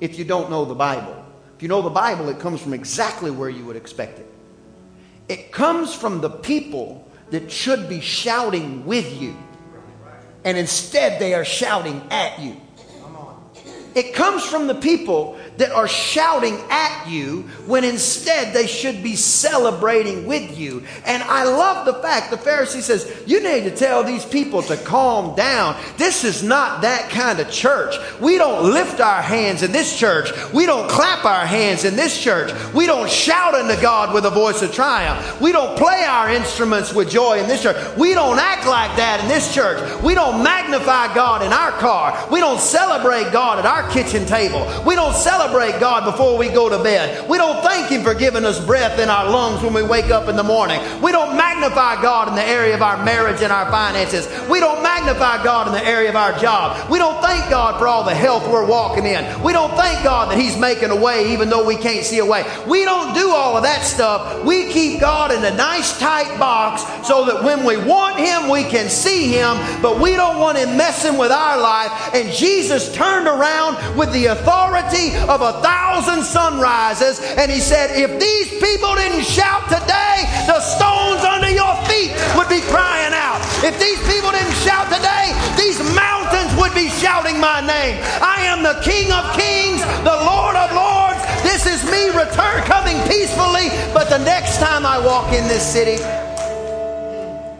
if 0.00 0.18
you 0.18 0.24
don't 0.24 0.50
know 0.50 0.64
the 0.64 0.74
Bible. 0.74 1.24
If 1.56 1.62
you 1.62 1.68
know 1.68 1.82
the 1.82 1.90
Bible, 1.90 2.28
it 2.28 2.38
comes 2.38 2.60
from 2.60 2.74
exactly 2.74 3.30
where 3.30 3.48
you 3.48 3.64
would 3.64 3.76
expect 3.76 4.18
it. 4.18 4.30
It 5.28 5.52
comes 5.52 5.94
from 5.94 6.20
the 6.20 6.30
people 6.30 7.08
that 7.30 7.50
should 7.50 7.88
be 7.88 8.00
shouting 8.00 8.86
with 8.86 9.20
you, 9.20 9.36
and 10.44 10.56
instead 10.56 11.20
they 11.20 11.34
are 11.34 11.44
shouting 11.44 12.02
at 12.10 12.38
you. 12.38 12.60
It 13.94 14.14
comes 14.14 14.44
from 14.44 14.66
the 14.66 14.74
people 14.74 15.38
that 15.58 15.72
are 15.72 15.88
shouting 15.88 16.58
at 16.70 17.08
you 17.08 17.42
when 17.66 17.84
instead 17.84 18.54
they 18.54 18.66
should 18.66 19.02
be 19.02 19.16
celebrating 19.16 20.26
with 20.26 20.58
you. 20.58 20.82
And 21.04 21.22
I 21.22 21.44
love 21.44 21.86
the 21.86 21.94
fact 21.94 22.30
the 22.30 22.36
Pharisee 22.36 22.82
says, 22.82 23.22
You 23.26 23.42
need 23.42 23.64
to 23.64 23.74
tell 23.74 24.04
these 24.04 24.24
people 24.24 24.62
to 24.62 24.76
calm 24.76 25.34
down. 25.34 25.76
This 25.96 26.24
is 26.24 26.42
not 26.42 26.82
that 26.82 27.10
kind 27.10 27.40
of 27.40 27.50
church. 27.50 27.94
We 28.20 28.38
don't 28.38 28.72
lift 28.72 29.00
our 29.00 29.22
hands 29.22 29.62
in 29.62 29.72
this 29.72 29.98
church. 29.98 30.30
We 30.52 30.66
don't 30.66 30.88
clap 30.88 31.24
our 31.24 31.46
hands 31.46 31.84
in 31.84 31.96
this 31.96 32.22
church. 32.22 32.52
We 32.74 32.86
don't 32.86 33.10
shout 33.10 33.54
unto 33.54 33.80
God 33.80 34.14
with 34.14 34.24
a 34.24 34.30
voice 34.30 34.62
of 34.62 34.72
triumph. 34.72 35.40
We 35.40 35.52
don't 35.52 35.76
play 35.78 36.04
our 36.04 36.30
instruments 36.30 36.92
with 36.92 37.10
joy 37.10 37.40
in 37.40 37.48
this 37.48 37.62
church. 37.62 37.76
We 37.96 38.14
don't 38.14 38.38
act 38.38 38.66
like 38.66 38.96
that 38.96 39.20
in 39.22 39.28
this 39.28 39.54
church. 39.54 40.02
We 40.02 40.14
don't 40.14 40.42
magnify 40.42 41.14
God 41.14 41.42
in 41.42 41.52
our 41.52 41.72
car. 41.72 42.28
We 42.30 42.40
don't 42.40 42.60
celebrate 42.60 43.32
God 43.32 43.58
at 43.58 43.66
our 43.66 43.88
kitchen 43.90 44.26
table. 44.26 44.66
We 44.86 44.94
don't 44.94 45.14
celebrate 45.14 45.45
celebrate 45.46 45.78
God 45.80 46.04
before 46.04 46.36
we 46.36 46.48
go 46.48 46.68
to 46.68 46.82
bed. 46.82 47.28
We 47.28 47.38
don't 47.38 47.62
thank 47.62 47.90
Him 47.90 48.02
for 48.02 48.14
giving 48.14 48.44
us 48.44 48.64
breath 48.64 48.98
in 48.98 49.08
our 49.08 49.30
lungs 49.30 49.62
when 49.62 49.72
we 49.72 49.82
wake 49.82 50.10
up 50.10 50.28
in 50.28 50.36
the 50.36 50.42
morning. 50.42 50.80
We 51.00 51.12
don't 51.12 51.36
magnify 51.36 52.02
God 52.02 52.28
in 52.28 52.34
the 52.34 52.42
area 52.42 52.74
of 52.74 52.82
our 52.82 53.04
marriage 53.04 53.42
and 53.42 53.52
our 53.52 53.70
finances. 53.70 54.26
We 54.48 54.60
don't 54.60 54.82
magnify 54.82 55.44
God 55.44 55.68
in 55.68 55.72
the 55.72 55.84
area 55.84 56.08
of 56.08 56.16
our 56.16 56.36
job. 56.38 56.90
We 56.90 56.98
don't 56.98 57.20
thank 57.22 57.48
God 57.48 57.78
for 57.78 57.86
all 57.86 58.04
the 58.04 58.14
health 58.14 58.50
we're 58.50 58.66
walking 58.66 59.06
in. 59.06 59.42
We 59.42 59.52
don't 59.52 59.74
thank 59.74 60.02
God 60.02 60.30
that 60.30 60.38
He's 60.38 60.56
making 60.58 60.90
a 60.90 60.96
way 60.96 61.32
even 61.32 61.48
though 61.48 61.64
we 61.64 61.76
can't 61.76 62.04
see 62.04 62.18
a 62.18 62.26
way. 62.26 62.44
We 62.66 62.84
don't 62.84 63.14
do 63.14 63.30
all 63.30 63.56
of 63.56 63.62
that 63.62 63.82
stuff. 63.82 64.44
We 64.44 64.72
keep 64.72 65.00
God 65.00 65.30
in 65.30 65.44
a 65.44 65.56
nice 65.56 65.98
tight 65.98 66.38
box 66.38 66.82
so 67.06 67.24
that 67.26 67.44
when 67.44 67.64
we 67.64 67.76
want 67.76 68.18
Him, 68.18 68.50
we 68.50 68.64
can 68.64 68.88
see 68.88 69.32
Him, 69.32 69.56
but 69.80 70.00
we 70.00 70.16
don't 70.16 70.40
want 70.40 70.58
Him 70.58 70.76
messing 70.76 71.16
with 71.16 71.30
our 71.30 71.60
life. 71.60 72.14
And 72.14 72.32
Jesus 72.32 72.92
turned 72.92 73.28
around 73.28 73.96
with 73.96 74.12
the 74.12 74.26
authority 74.26 75.14
of 75.28 75.35
of 75.36 75.42
a 75.42 75.60
thousand 75.60 76.24
sunrises. 76.24 77.20
And 77.36 77.52
he 77.52 77.60
said, 77.60 77.92
If 77.92 78.18
these 78.18 78.48
people 78.56 78.94
didn't 78.96 79.24
shout 79.24 79.68
today, 79.68 80.24
the 80.48 80.60
stones 80.60 81.20
under 81.28 81.52
your 81.52 81.76
feet 81.84 82.16
would 82.36 82.48
be 82.48 82.64
crying 82.72 83.12
out. 83.12 83.44
If 83.60 83.76
these 83.76 84.00
people 84.08 84.32
didn't 84.32 84.56
shout 84.64 84.88
today, 84.88 85.36
these 85.60 85.76
mountains 85.92 86.56
would 86.56 86.72
be 86.72 86.88
shouting 86.88 87.38
my 87.38 87.60
name. 87.60 88.00
I 88.24 88.48
am 88.48 88.64
the 88.64 88.80
King 88.80 89.12
of 89.12 89.24
Kings, 89.36 89.84
the 90.08 90.16
Lord 90.24 90.56
of 90.56 90.72
Lords. 90.72 91.20
This 91.44 91.68
is 91.68 91.84
me 91.84 92.08
return 92.16 92.64
coming 92.64 92.96
peacefully. 93.04 93.68
But 93.92 94.08
the 94.08 94.24
next 94.24 94.58
time 94.58 94.86
I 94.86 94.98
walk 95.04 95.32
in 95.34 95.44
this 95.48 95.60
city, 95.60 96.00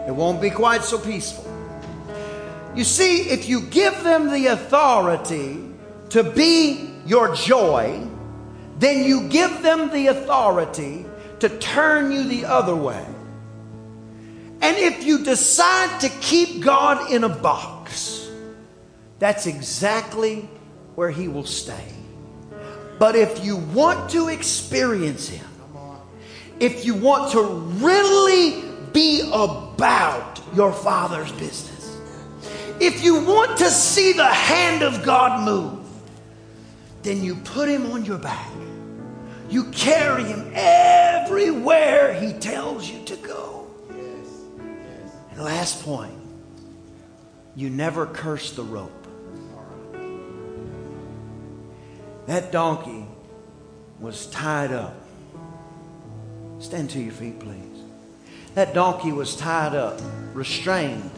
it 0.09 0.15
won't 0.15 0.41
be 0.41 0.51
quite 0.51 0.83
so 0.83 0.99
peaceful. 0.99 1.45
You 2.75 2.85
see, 2.85 3.29
if 3.29 3.49
you 3.49 3.61
give 3.61 4.03
them 4.03 4.31
the 4.31 4.47
authority 4.49 5.62
to 6.11 6.23
be 6.23 6.86
your 7.07 7.35
joy, 7.35 8.07
then 8.79 9.05
you 9.05 9.29
give 9.29 9.62
them 9.62 9.90
the 9.90 10.09
authority 10.09 11.07
to 11.40 11.49
turn 11.49 12.12
you 12.12 12.25
the 12.25 12.45
other 12.45 12.75
way. 12.75 13.07
And 14.61 14.77
if 14.77 15.05
you 15.05 15.25
decide 15.25 16.01
to 16.01 16.09
keep 16.21 16.62
God 16.62 17.12
in 17.12 17.25
a 17.25 17.29
box, 17.29 18.29
that's 19.19 19.47
exactly 19.47 20.49
where 20.95 21.11
He 21.11 21.29
will 21.29 21.45
stay. 21.45 21.92
But 22.99 23.14
if 23.14 23.45
you 23.45 23.57
want 23.57 24.11
to 24.11 24.29
experience 24.29 25.29
Him, 25.29 25.47
if 26.59 26.85
you 26.87 26.95
want 26.95 27.33
to 27.33 27.42
really 27.42 28.62
be 28.92 29.21
about 29.31 30.40
your 30.55 30.73
Father's 30.73 31.31
business, 31.33 31.77
If 32.79 33.03
you 33.03 33.25
want 33.25 33.59
to 33.59 33.71
see 33.71 34.12
the 34.12 34.27
hand 34.27 34.83
of 34.83 35.03
God 35.03 35.45
move, 35.45 35.76
then 37.07 37.23
you 37.23 37.37
put 37.37 37.69
him 37.69 37.87
on 37.92 38.05
your 38.05 38.19
back. 38.19 38.51
You 39.49 39.71
carry 39.71 40.25
him 40.25 40.51
everywhere 40.55 42.12
he 42.14 42.33
tells 42.33 42.90
you 42.90 43.05
to 43.05 43.16
go. 43.16 43.69
And 45.31 45.40
last 45.40 45.85
point, 45.85 46.19
you 47.55 47.71
never 47.71 48.07
curse 48.07 48.51
the 48.53 48.64
rope. 48.64 49.07
That 52.27 52.51
donkey 52.51 53.07
was 54.01 54.27
tied 54.27 54.73
up. 54.73 54.97
Stand 56.59 56.90
to 56.90 57.01
your 57.01 57.12
feet, 57.12 57.38
please. 57.38 57.61
That 58.55 58.75
donkey 58.75 59.12
was 59.12 59.37
tied 59.37 59.77
up, 59.77 60.01
restrained 60.35 61.11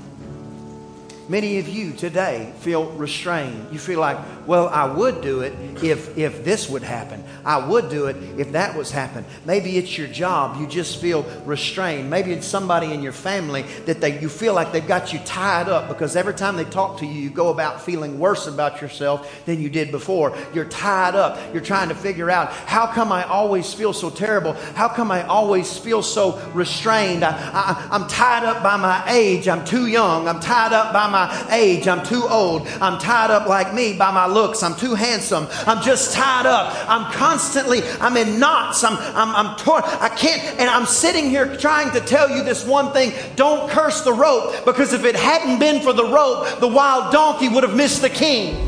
Many 1.28 1.58
of 1.58 1.68
you 1.68 1.92
today 1.92 2.50
feel 2.60 2.86
restrained. 2.92 3.68
You 3.70 3.78
feel 3.78 4.00
like, 4.00 4.16
well, 4.46 4.68
I 4.68 4.86
would 4.86 5.20
do 5.20 5.42
it 5.42 5.52
if, 5.84 6.16
if 6.16 6.42
this 6.42 6.70
would 6.70 6.82
happen. 6.82 7.22
I 7.44 7.68
would 7.68 7.90
do 7.90 8.06
it 8.06 8.16
if 8.38 8.52
that 8.52 8.74
was 8.74 8.90
happen. 8.90 9.26
Maybe 9.44 9.76
it's 9.76 9.98
your 9.98 10.06
job. 10.06 10.58
You 10.58 10.66
just 10.66 11.02
feel 11.02 11.24
restrained. 11.44 12.08
Maybe 12.08 12.32
it's 12.32 12.46
somebody 12.46 12.94
in 12.94 13.02
your 13.02 13.12
family 13.12 13.66
that 13.84 14.00
they, 14.00 14.18
you 14.18 14.30
feel 14.30 14.54
like 14.54 14.72
they've 14.72 14.86
got 14.86 15.12
you 15.12 15.18
tied 15.26 15.68
up 15.68 15.88
because 15.88 16.16
every 16.16 16.32
time 16.32 16.56
they 16.56 16.64
talk 16.64 16.98
to 17.00 17.06
you, 17.06 17.20
you 17.20 17.28
go 17.28 17.50
about 17.50 17.82
feeling 17.82 18.18
worse 18.18 18.46
about 18.46 18.80
yourself 18.80 19.44
than 19.44 19.60
you 19.60 19.68
did 19.68 19.90
before. 19.90 20.34
You're 20.54 20.64
tied 20.64 21.14
up. 21.14 21.38
You're 21.52 21.62
trying 21.62 21.90
to 21.90 21.94
figure 21.94 22.30
out 22.30 22.52
how 22.52 22.86
come 22.86 23.12
I 23.12 23.24
always 23.24 23.74
feel 23.74 23.92
so 23.92 24.08
terrible? 24.08 24.54
How 24.74 24.88
come 24.88 25.10
I 25.10 25.26
always 25.26 25.76
feel 25.76 26.02
so 26.02 26.40
restrained? 26.54 27.22
I, 27.22 27.32
I, 27.32 27.88
I'm 27.90 28.08
tied 28.08 28.44
up 28.44 28.62
by 28.62 28.78
my 28.78 29.04
age. 29.12 29.46
I'm 29.46 29.66
too 29.66 29.88
young. 29.88 30.26
I'm 30.26 30.40
tied 30.40 30.72
up 30.72 30.94
by 30.94 31.06
my 31.10 31.17
my 31.18 31.46
age. 31.50 31.88
I'm 31.88 32.04
too 32.04 32.26
old. 32.28 32.68
I'm 32.80 32.98
tied 32.98 33.30
up 33.30 33.46
like 33.46 33.74
me 33.74 33.96
by 33.96 34.10
my 34.10 34.26
looks. 34.26 34.62
I'm 34.62 34.76
too 34.76 34.94
handsome. 34.94 35.46
I'm 35.66 35.82
just 35.82 36.14
tied 36.14 36.46
up. 36.46 36.74
I'm 36.88 37.10
constantly, 37.12 37.82
I'm 38.00 38.16
in 38.16 38.38
knots. 38.38 38.84
I'm, 38.84 38.96
I'm, 39.16 39.34
I'm 39.34 39.56
torn. 39.56 39.82
I 39.84 40.08
can't, 40.08 40.42
and 40.60 40.70
I'm 40.70 40.86
sitting 40.86 41.30
here 41.30 41.56
trying 41.56 41.90
to 41.92 42.00
tell 42.00 42.30
you 42.30 42.44
this 42.44 42.64
one 42.64 42.92
thing. 42.92 43.12
Don't 43.36 43.68
curse 43.70 44.02
the 44.02 44.12
rope 44.12 44.64
because 44.64 44.92
if 44.92 45.04
it 45.04 45.16
hadn't 45.16 45.58
been 45.58 45.82
for 45.82 45.92
the 45.92 46.04
rope, 46.04 46.60
the 46.60 46.68
wild 46.68 47.12
donkey 47.12 47.48
would 47.48 47.64
have 47.64 47.76
missed 47.76 48.02
the 48.02 48.10
king. 48.10 48.67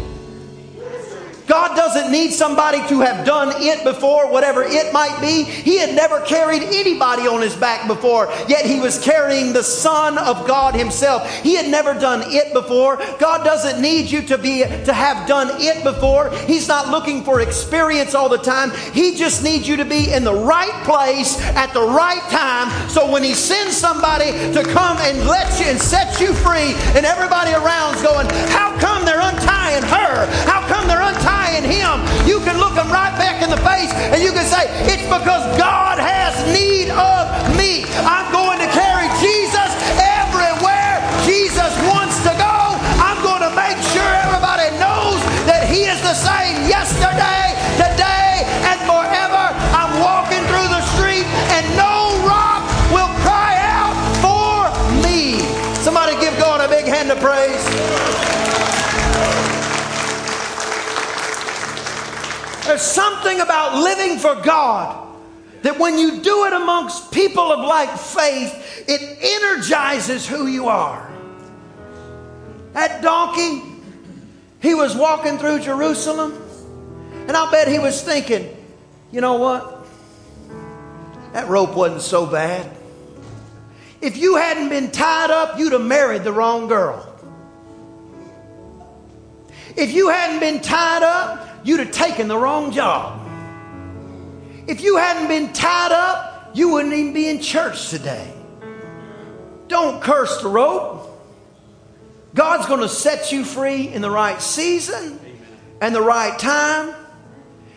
God 1.50 1.74
doesn't 1.74 2.12
need 2.12 2.32
somebody 2.32 2.78
to 2.86 3.00
have 3.00 3.26
done 3.26 3.52
it 3.56 3.82
before, 3.82 4.30
whatever 4.30 4.62
it 4.62 4.92
might 4.92 5.20
be. 5.20 5.42
He 5.42 5.78
had 5.78 5.96
never 5.96 6.20
carried 6.20 6.62
anybody 6.62 7.26
on 7.26 7.42
his 7.42 7.56
back 7.56 7.88
before, 7.88 8.32
yet 8.46 8.64
he 8.64 8.78
was 8.78 9.02
carrying 9.02 9.52
the 9.52 9.64
Son 9.64 10.16
of 10.16 10.46
God 10.46 10.76
himself. 10.76 11.28
He 11.42 11.56
had 11.56 11.68
never 11.68 11.92
done 11.92 12.22
it 12.26 12.52
before. 12.52 12.98
God 13.18 13.42
doesn't 13.42 13.82
need 13.82 14.12
you 14.12 14.22
to 14.28 14.38
be 14.38 14.60
to 14.60 14.92
have 14.92 15.26
done 15.26 15.60
it 15.60 15.82
before. 15.82 16.30
He's 16.46 16.68
not 16.68 16.88
looking 16.88 17.24
for 17.24 17.40
experience 17.40 18.14
all 18.14 18.28
the 18.28 18.38
time. 18.38 18.70
He 18.92 19.16
just 19.16 19.42
needs 19.42 19.66
you 19.66 19.76
to 19.78 19.84
be 19.84 20.12
in 20.12 20.22
the 20.22 20.32
right 20.32 20.84
place 20.84 21.36
at 21.56 21.74
the 21.74 21.82
right 21.82 22.22
time. 22.30 22.70
So 22.88 23.10
when 23.10 23.24
he 23.24 23.34
sends 23.34 23.76
somebody 23.76 24.30
to 24.52 24.62
come 24.72 24.98
and 24.98 25.26
let 25.26 25.58
you 25.58 25.66
and 25.66 25.80
set 25.80 26.20
you 26.20 26.32
free, 26.32 26.74
and 26.94 27.04
everybody 27.04 27.50
around's 27.50 28.02
going, 28.02 28.28
How 28.50 28.78
come 28.78 29.04
they're 29.04 29.18
untying 29.18 29.82
her? 29.82 30.26
How 30.46 30.64
come 30.68 30.86
they're 30.86 31.02
untying? 31.02 31.39
In 31.56 31.64
Him, 31.64 32.00
you 32.26 32.40
can 32.44 32.58
look 32.58 32.74
Him 32.74 32.88
right 32.90 33.14
back 33.16 33.42
in 33.42 33.50
the 33.50 33.60
face 33.64 33.92
and 34.12 34.22
you 34.22 34.32
can 34.32 34.44
say, 34.44 34.68
It's 34.90 35.04
because 35.04 35.44
God 35.56 35.98
has 35.98 36.34
need 36.52 36.90
of 36.90 37.28
me. 37.56 37.86
I'm 38.04 38.28
going 38.32 38.58
to 38.60 38.68
carry 38.72 39.08
Jesus 39.20 39.70
everywhere 39.96 41.00
Jesus 41.24 41.70
wants 41.86 42.18
to 42.26 42.32
go. 42.34 42.56
I'm 42.98 43.20
going 43.22 43.44
to 43.44 43.52
make 43.54 43.78
sure 43.92 44.10
everybody 44.26 44.72
knows 44.82 45.20
that 45.46 45.68
He 45.68 45.86
is 45.86 46.00
the 46.02 46.16
same 46.16 46.66
yesterday, 46.66 47.54
today, 47.78 48.44
and 48.66 48.78
forever. 48.82 49.44
I'm 49.76 49.92
walking 50.02 50.42
through 50.50 50.68
the 50.68 50.82
street 50.98 51.28
and 51.54 51.64
no 51.78 52.18
rock 52.26 52.66
will 52.90 53.12
cry 53.22 53.54
out 53.62 53.94
for 54.18 54.66
me. 55.04 55.44
Somebody 55.78 56.18
give 56.18 56.36
God 56.38 56.60
a 56.60 56.68
big 56.68 56.86
hand 56.86 57.10
of 57.10 57.20
praise. 57.20 57.69
There's 62.70 62.82
something 62.82 63.40
about 63.40 63.82
living 63.82 64.16
for 64.20 64.36
God 64.36 65.08
that 65.62 65.76
when 65.80 65.98
you 65.98 66.20
do 66.20 66.44
it 66.44 66.52
amongst 66.52 67.10
people 67.10 67.50
of 67.50 67.66
like 67.66 67.90
faith, 67.98 68.84
it 68.86 69.18
energizes 69.20 70.24
who 70.24 70.46
you 70.46 70.68
are. 70.68 71.10
That 72.74 73.02
donkey, 73.02 73.60
he 74.62 74.74
was 74.74 74.94
walking 74.94 75.36
through 75.36 75.62
Jerusalem, 75.62 76.40
and 77.26 77.32
I'll 77.32 77.50
bet 77.50 77.66
he 77.66 77.80
was 77.80 78.02
thinking, 78.02 78.56
you 79.10 79.20
know 79.20 79.34
what? 79.34 79.84
That 81.32 81.48
rope 81.48 81.74
wasn't 81.74 82.02
so 82.02 82.24
bad. 82.24 82.70
If 84.00 84.16
you 84.16 84.36
hadn't 84.36 84.68
been 84.68 84.92
tied 84.92 85.32
up, 85.32 85.58
you'd 85.58 85.72
have 85.72 85.82
married 85.82 86.22
the 86.22 86.32
wrong 86.32 86.68
girl. 86.68 87.04
If 89.74 89.92
you 89.92 90.08
hadn't 90.08 90.38
been 90.38 90.60
tied 90.60 91.02
up, 91.02 91.49
you'd 91.64 91.80
have 91.80 91.90
taken 91.90 92.28
the 92.28 92.36
wrong 92.36 92.72
job. 92.72 93.20
If 94.66 94.80
you 94.82 94.96
hadn't 94.96 95.28
been 95.28 95.52
tied 95.52 95.92
up, 95.92 96.50
you 96.54 96.70
wouldn't 96.70 96.94
even 96.94 97.12
be 97.12 97.28
in 97.28 97.40
church 97.40 97.90
today. 97.90 98.32
Don't 99.68 100.02
curse 100.02 100.42
the 100.42 100.48
rope. 100.48 101.06
God's 102.34 102.66
going 102.66 102.80
to 102.80 102.88
set 102.88 103.32
you 103.32 103.44
free 103.44 103.88
in 103.88 104.02
the 104.02 104.10
right 104.10 104.40
season 104.40 105.18
and 105.80 105.94
the 105.94 106.02
right 106.02 106.38
time. 106.38 106.94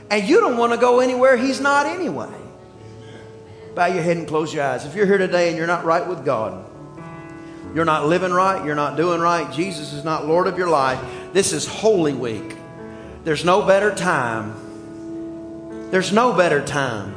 And 0.10 0.28
you 0.28 0.40
don't 0.40 0.58
want 0.58 0.74
to 0.74 0.78
go 0.78 1.00
anywhere 1.00 1.38
He's 1.38 1.60
not 1.60 1.86
anyway. 1.86 2.32
Bow 3.76 3.88
your 3.88 4.04
head 4.04 4.18
and 4.18 4.28
close 4.28 4.54
your 4.54 4.64
eyes. 4.64 4.86
If 4.86 4.96
you're 4.96 5.08
here 5.08 5.18
today 5.18 5.50
and 5.50 5.58
you're 5.58 5.68
not 5.68 5.86
right 5.86 6.08
with 6.08 6.24
God, 6.24 6.70
you're 7.74 7.86
not 7.86 8.06
living 8.06 8.32
right, 8.32 8.64
you're 8.64 8.76
not 8.76 8.98
doing 8.98 9.20
right, 9.20 9.52
Jesus 9.52 9.94
is 9.94 10.04
not 10.04 10.28
Lord 10.28 10.46
of 10.46 10.60
your 10.60 10.70
life, 10.70 11.00
this 11.34 11.54
is 11.54 11.66
Holy 11.66 12.14
Week. 12.14 12.56
There's 13.24 13.46
no 13.46 13.62
better 13.62 13.94
time. 13.94 15.92
There's 15.92 16.12
no 16.12 16.34
better 16.34 16.64
time 16.64 17.16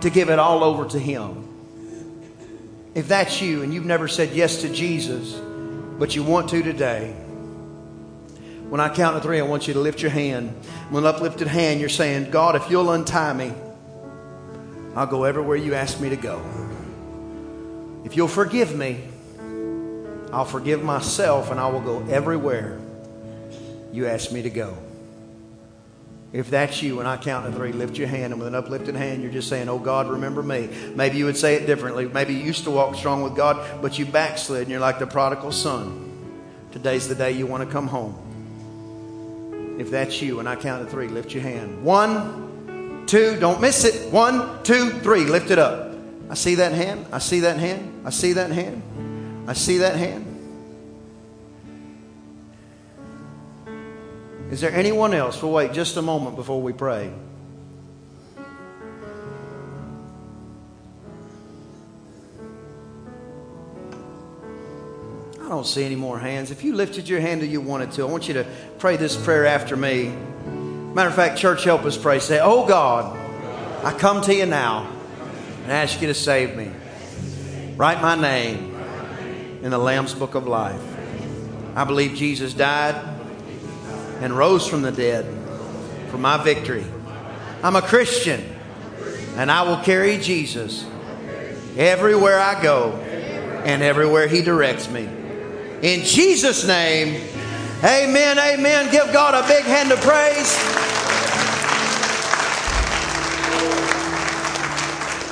to 0.00 0.10
give 0.10 0.30
it 0.30 0.38
all 0.38 0.64
over 0.64 0.86
to 0.86 0.98
Him. 0.98 1.42
If 2.94 3.08
that's 3.08 3.42
you 3.42 3.62
and 3.62 3.74
you've 3.74 3.84
never 3.84 4.08
said 4.08 4.30
yes 4.30 4.62
to 4.62 4.72
Jesus, 4.72 5.34
but 5.98 6.14
you 6.14 6.22
want 6.22 6.48
to 6.50 6.62
today, 6.62 7.12
when 8.68 8.80
I 8.80 8.88
count 8.88 9.16
to 9.16 9.22
three, 9.22 9.38
I 9.38 9.42
want 9.42 9.68
you 9.68 9.74
to 9.74 9.80
lift 9.80 10.00
your 10.00 10.10
hand. 10.10 10.50
When 10.90 11.04
uplifted 11.04 11.48
hand, 11.48 11.80
you're 11.80 11.88
saying, 11.88 12.30
God, 12.30 12.56
if 12.56 12.70
you'll 12.70 12.90
untie 12.90 13.32
me, 13.32 13.52
I'll 14.96 15.06
go 15.06 15.24
everywhere 15.24 15.56
you 15.56 15.74
ask 15.74 16.00
me 16.00 16.08
to 16.08 16.16
go. 16.16 16.42
If 18.04 18.16
you'll 18.16 18.28
forgive 18.28 18.74
me, 18.76 19.00
I'll 20.32 20.44
forgive 20.44 20.82
myself 20.82 21.50
and 21.50 21.60
I 21.60 21.68
will 21.68 21.80
go 21.80 22.04
everywhere 22.08 22.80
you 23.92 24.06
ask 24.06 24.32
me 24.32 24.42
to 24.42 24.50
go. 24.50 24.76
If 26.34 26.50
that's 26.50 26.82
you, 26.82 26.96
when 26.96 27.06
I 27.06 27.16
count 27.16 27.46
to 27.46 27.52
three, 27.52 27.70
lift 27.70 27.96
your 27.96 28.08
hand, 28.08 28.32
and 28.32 28.42
with 28.42 28.48
an 28.48 28.56
uplifted 28.56 28.96
hand, 28.96 29.22
you're 29.22 29.30
just 29.30 29.48
saying, 29.48 29.68
Oh 29.68 29.78
God, 29.78 30.08
remember 30.08 30.42
me. 30.42 30.68
Maybe 30.96 31.16
you 31.16 31.26
would 31.26 31.36
say 31.36 31.54
it 31.54 31.64
differently. 31.64 32.06
Maybe 32.06 32.34
you 32.34 32.40
used 32.40 32.64
to 32.64 32.72
walk 32.72 32.96
strong 32.96 33.22
with 33.22 33.36
God, 33.36 33.80
but 33.80 34.00
you 34.00 34.04
backslid, 34.04 34.62
and 34.62 34.70
you're 34.72 34.80
like 34.80 34.98
the 34.98 35.06
prodigal 35.06 35.52
son. 35.52 36.10
Today's 36.72 37.06
the 37.06 37.14
day 37.14 37.30
you 37.30 37.46
want 37.46 37.64
to 37.64 37.72
come 37.72 37.86
home. 37.86 39.76
If 39.78 39.92
that's 39.92 40.20
you, 40.20 40.38
when 40.38 40.48
I 40.48 40.56
count 40.56 40.84
to 40.84 40.90
three, 40.90 41.06
lift 41.06 41.32
your 41.32 41.44
hand. 41.44 41.84
One, 41.84 43.06
two, 43.06 43.38
don't 43.38 43.60
miss 43.60 43.84
it. 43.84 44.12
One, 44.12 44.60
two, 44.64 44.90
three, 44.90 45.26
lift 45.26 45.52
it 45.52 45.60
up. 45.60 45.94
I 46.28 46.34
see 46.34 46.56
that 46.56 46.72
hand. 46.72 47.06
I 47.12 47.20
see 47.20 47.40
that 47.40 47.58
hand. 47.58 48.04
I 48.04 48.10
see 48.10 48.32
that 48.32 48.50
hand. 48.50 49.44
I 49.46 49.52
see 49.52 49.78
that 49.78 49.94
hand. 49.94 50.33
Is 54.50 54.60
there 54.60 54.72
anyone 54.72 55.14
else? 55.14 55.42
We'll 55.42 55.52
wait 55.52 55.72
just 55.72 55.96
a 55.96 56.02
moment 56.02 56.36
before 56.36 56.60
we 56.60 56.72
pray. 56.72 57.10
I 65.40 65.48
don't 65.48 65.66
see 65.66 65.84
any 65.84 65.96
more 65.96 66.18
hands. 66.18 66.50
If 66.50 66.62
you 66.62 66.74
lifted 66.74 67.08
your 67.08 67.20
hand 67.20 67.42
or 67.42 67.46
you 67.46 67.60
wanted 67.60 67.92
to, 67.92 68.02
I 68.02 68.04
want 68.06 68.28
you 68.28 68.34
to 68.34 68.46
pray 68.78 68.96
this 68.96 69.16
prayer 69.16 69.46
after 69.46 69.76
me. 69.76 70.14
Matter 70.94 71.08
of 71.08 71.14
fact, 71.14 71.38
church, 71.38 71.64
help 71.64 71.84
us 71.84 71.96
pray. 71.96 72.18
Say, 72.18 72.40
Oh 72.40 72.66
God, 72.66 73.16
I 73.84 73.92
come 73.92 74.22
to 74.22 74.34
you 74.34 74.46
now 74.46 74.90
and 75.62 75.72
ask 75.72 76.00
you 76.00 76.08
to 76.08 76.14
save 76.14 76.54
me. 76.56 76.70
Write 77.76 78.00
my 78.00 78.14
name 78.14 78.74
in 79.62 79.70
the 79.70 79.78
Lamb's 79.78 80.14
Book 80.14 80.34
of 80.34 80.46
Life. 80.46 80.80
I 81.74 81.84
believe 81.84 82.14
Jesus 82.14 82.54
died 82.54 83.13
and 84.20 84.36
rose 84.36 84.66
from 84.66 84.82
the 84.82 84.92
dead 84.92 85.24
for 86.10 86.18
my 86.18 86.42
victory. 86.42 86.84
I'm 87.62 87.76
a 87.76 87.82
Christian 87.82 88.44
and 89.36 89.50
I 89.50 89.62
will 89.62 89.78
carry 89.78 90.18
Jesus 90.18 90.86
everywhere 91.76 92.38
I 92.38 92.62
go 92.62 92.92
and 93.64 93.82
everywhere 93.82 94.28
He 94.28 94.42
directs 94.42 94.88
me. 94.88 95.08
In 95.82 96.04
Jesus' 96.04 96.66
name, 96.66 97.20
amen, 97.82 98.38
amen. 98.38 98.90
Give 98.92 99.12
God 99.12 99.34
a 99.34 99.46
big 99.48 99.64
hand 99.64 99.92
of 99.92 100.00
praise. 100.00 100.54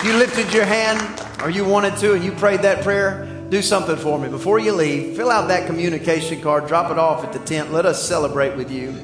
You 0.05 0.19
lifted 0.19 0.53
your 0.53 0.65
hand 0.65 1.23
or 1.43 1.51
you 1.51 1.65
wanted 1.65 1.97
to 1.99 2.15
and 2.15 2.25
you 2.25 2.33
prayed 2.33 2.63
that 2.63 2.83
prayer, 2.83 3.29
do 3.53 3.61
something 3.61 3.97
for 3.97 4.19
me. 4.19 4.31
Before 4.31 4.59
you 4.59 4.73
leave, 4.73 5.15
fill 5.15 5.31
out 5.31 5.49
that 5.49 5.67
communication 5.67 6.41
card, 6.41 6.69
drop 6.69 6.91
it 6.91 6.99
off 6.99 7.23
at 7.23 7.35
the 7.35 7.39
tent. 7.41 7.71
Let 7.71 7.85
us 7.85 8.03
celebrate 8.03 8.57
with 8.57 8.71
you. 8.71 8.99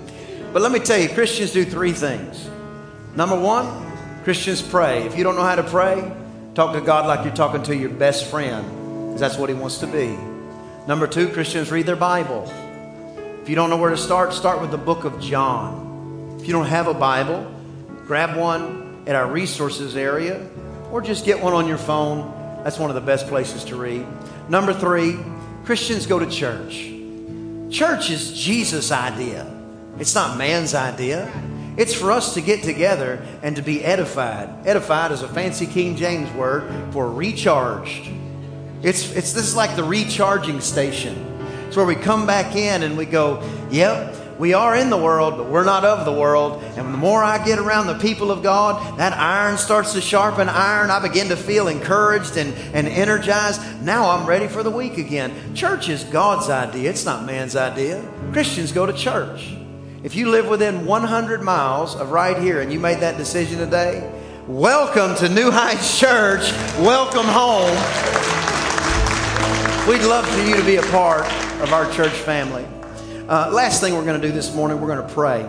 But 0.55 0.63
let 0.63 0.73
me 0.73 0.79
tell 0.79 0.99
you, 0.99 1.11
Christians 1.11 1.53
do 1.53 1.67
three 1.67 1.93
things. 1.93 2.49
Number 3.15 3.39
one, 3.39 3.67
Christians 4.25 4.63
pray. 4.63 5.03
If 5.03 5.19
you 5.19 5.23
don't 5.23 5.37
know 5.37 5.43
how 5.43 5.57
to 5.57 5.63
pray, 5.63 6.11
talk 6.55 6.73
to 6.73 6.81
God 6.81 7.07
like 7.07 7.27
you're 7.27 7.35
talking 7.35 7.63
to 7.65 7.77
your 7.77 7.91
best 7.91 8.31
friend, 8.31 8.65
because 9.09 9.21
that's 9.21 9.37
what 9.37 9.51
He 9.51 9.55
wants 9.55 9.81
to 9.81 9.87
be. 9.87 10.17
Number 10.87 11.07
two, 11.07 11.29
Christians 11.29 11.71
read 11.71 11.85
their 11.85 11.95
Bible. 11.95 12.51
If 13.43 13.51
you 13.51 13.55
don't 13.55 13.69
know 13.69 13.77
where 13.77 13.91
to 13.91 13.99
start, 13.99 14.33
start 14.33 14.63
with 14.63 14.71
the 14.71 14.79
book 14.79 15.05
of 15.05 15.21
John. 15.21 16.39
If 16.41 16.47
you 16.47 16.55
don't 16.55 16.69
have 16.69 16.87
a 16.87 16.95
Bible, 16.95 17.55
grab 18.07 18.35
one 18.35 19.05
at 19.07 19.15
our 19.15 19.31
resources 19.31 19.95
area 19.95 20.49
or 20.91 21.03
just 21.03 21.27
get 21.27 21.39
one 21.43 21.53
on 21.53 21.69
your 21.69 21.77
phone. 21.77 22.63
That's 22.65 22.79
one 22.79 22.89
of 22.89 22.95
the 22.95 23.03
best 23.03 23.27
places 23.27 23.65
to 23.65 23.77
read. 23.77 24.07
Number 24.49 24.73
three, 24.73 25.19
Christians 25.65 26.07
go 26.07 26.19
to 26.19 26.27
church. 26.27 26.91
Church 27.71 28.11
is 28.11 28.33
Jesus' 28.33 28.91
idea, 28.91 29.47
it's 29.99 30.15
not 30.15 30.39
man's 30.39 30.75
idea. 30.75 31.31
It's 31.77 31.95
for 31.95 32.11
us 32.11 32.35
to 32.35 32.41
get 32.41 32.65
together 32.65 33.25
and 33.41 33.55
to 33.55 33.63
be 33.63 33.85
edified. 33.85 34.67
Edified 34.67 35.13
is 35.13 35.23
a 35.23 35.29
fancy 35.29 35.65
King 35.65 35.95
James 35.95 36.29
word 36.33 36.93
for 36.93 37.09
recharged. 37.09 38.11
It's, 38.83 39.13
it's 39.13 39.33
this 39.33 39.47
is 39.47 39.55
like 39.55 39.77
the 39.77 39.85
recharging 39.85 40.61
station. 40.61 41.15
It's 41.69 41.77
where 41.77 41.87
we 41.87 41.95
come 41.95 42.27
back 42.27 42.57
in 42.57 42.83
and 42.83 42.99
we 42.99 43.05
go, 43.05 43.49
yep, 43.71 44.13
we 44.39 44.55
are 44.55 44.77
in 44.77 44.89
the 44.89 44.97
world, 44.97 45.37
but 45.37 45.51
we're 45.51 45.65
not 45.65 45.85
of 45.85 46.05
the 46.05 46.13
world. 46.13 46.63
And 46.77 46.95
the 46.95 46.99
more 46.99 47.25
I 47.25 47.45
get 47.45 47.59
around 47.59 47.89
the 47.89 47.99
people 47.99 48.31
of 48.31 48.43
God, 48.43 48.99
that 48.99 49.13
iron 49.13 49.59
starts 49.59 49.95
to 49.95 50.01
sharpen 50.01 50.49
iron. 50.49 50.91
I 50.91 51.01
begin 51.01 51.29
to 51.31 51.37
feel 51.37 51.67
encouraged 51.67 52.37
and, 52.37 52.55
and 52.73 52.87
energized. 52.87 53.61
Now 53.83 54.11
I'm 54.11 54.27
ready 54.27 54.47
for 54.47 54.63
the 54.63 54.71
week 54.71 54.97
again. 54.97 55.55
Church 55.57 55.89
is 55.89 56.05
God's 56.05 56.49
idea, 56.49 56.89
it's 56.89 57.05
not 57.05 57.27
man's 57.27 57.57
idea. 57.57 58.09
Christians 58.33 58.71
go 58.71 58.87
to 58.87 58.93
church. 58.93 59.57
If 60.05 60.15
you 60.15 60.31
live 60.31 60.47
within 60.47 60.87
100 60.87 61.43
miles 61.43 61.97
of 61.97 62.13
right 62.13 62.39
here 62.39 62.61
and 62.61 62.73
you 62.73 62.79
made 62.79 63.01
that 63.01 63.17
decision 63.17 63.59
today, 63.59 64.09
welcome 64.47 65.17
to 65.17 65.29
New 65.29 65.51
Heights 65.51 65.99
Church. 65.99 66.53
Welcome 66.79 67.27
home. 67.27 67.75
We'd 69.89 70.07
love 70.07 70.29
for 70.29 70.41
you 70.43 70.55
to 70.55 70.65
be 70.65 70.77
a 70.77 70.83
part 70.83 71.27
of 71.61 71.73
our 71.73 71.91
church 71.91 72.13
family. 72.13 72.65
Uh, 73.29 73.51
last 73.53 73.83
thing 73.83 73.93
we're 73.93 74.07
going 74.07 74.19
to 74.19 74.27
do 74.27 74.33
this 74.33 74.55
morning, 74.55 74.81
we're 74.81 74.87
going 74.87 75.07
to 75.07 75.15
pray. 75.15 75.47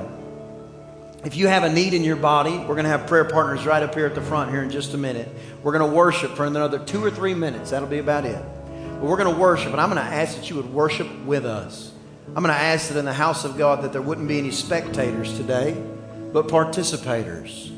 If 1.24 1.38
you 1.38 1.48
have 1.48 1.63
a 1.63 1.72
need 1.72 1.94
in 1.94 2.04
your 2.04 2.18
body, 2.18 2.58
we're 2.58 2.76
going 2.76 2.84
to 2.84 2.89
have 2.89 3.08
prayer 3.08 3.24
partners 3.24 3.65
right 3.65 3.82
up 3.82 3.96
here 3.96 4.06
at 4.06 4.15
the 4.15 4.22
front 4.22 4.52
here 4.52 4.62
in 4.62 4.70
just 4.70 4.94
a 4.94 4.98
minute. 4.98 5.30
We're 5.63 5.72
going 5.72 5.89
to 5.89 5.96
worship 5.96 6.36
for 6.36 6.46
another 6.46 6.80
two 6.80 7.02
or 7.02 7.10
three 7.10 7.34
minutes. 7.34 7.70
That'll 7.70 7.88
be 7.88 8.00
about 8.00 8.26
it. 8.26 8.44
But 8.76 9.04
we're 9.04 9.15
going 9.15 9.34
to 9.34 9.39
worship, 9.39 9.72
and 9.72 9.80
I'm 9.80 9.89
going 9.89 10.06
to 10.06 10.13
ask 10.13 10.36
that 10.36 10.50
you 10.50 10.58
would 10.58 10.74
worship 10.74 11.08
with 11.24 11.46
us. 11.46 11.94
I'm 12.28 12.44
going 12.44 12.54
to 12.54 12.62
ask 12.62 12.89
that 12.89 13.00
in 13.00 13.06
the 13.06 13.13
house 13.13 13.46
of 13.46 13.58
God 13.58 13.82
that 13.84 13.94
there 13.94 14.02
wouldn't 14.02 14.28
be 14.28 14.39
any 14.39 14.52
spectators 14.52 15.38
today, 15.38 15.82
but 16.34 16.50
participators. 16.50 17.74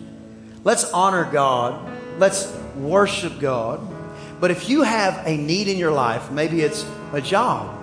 Let's 0.64 0.92
honor 0.94 1.30
God. 1.32 1.92
Let's 2.18 2.52
worship 2.76 3.40
God. 3.40 3.80
But 4.40 4.50
if 4.50 4.68
you 4.68 4.82
have 4.82 5.28
a 5.28 5.38
need 5.38 5.68
in 5.68 5.78
your 5.78 5.92
life, 5.92 6.32
maybe 6.32 6.62
it's 6.62 6.88
a 7.14 7.22
job, 7.22 7.81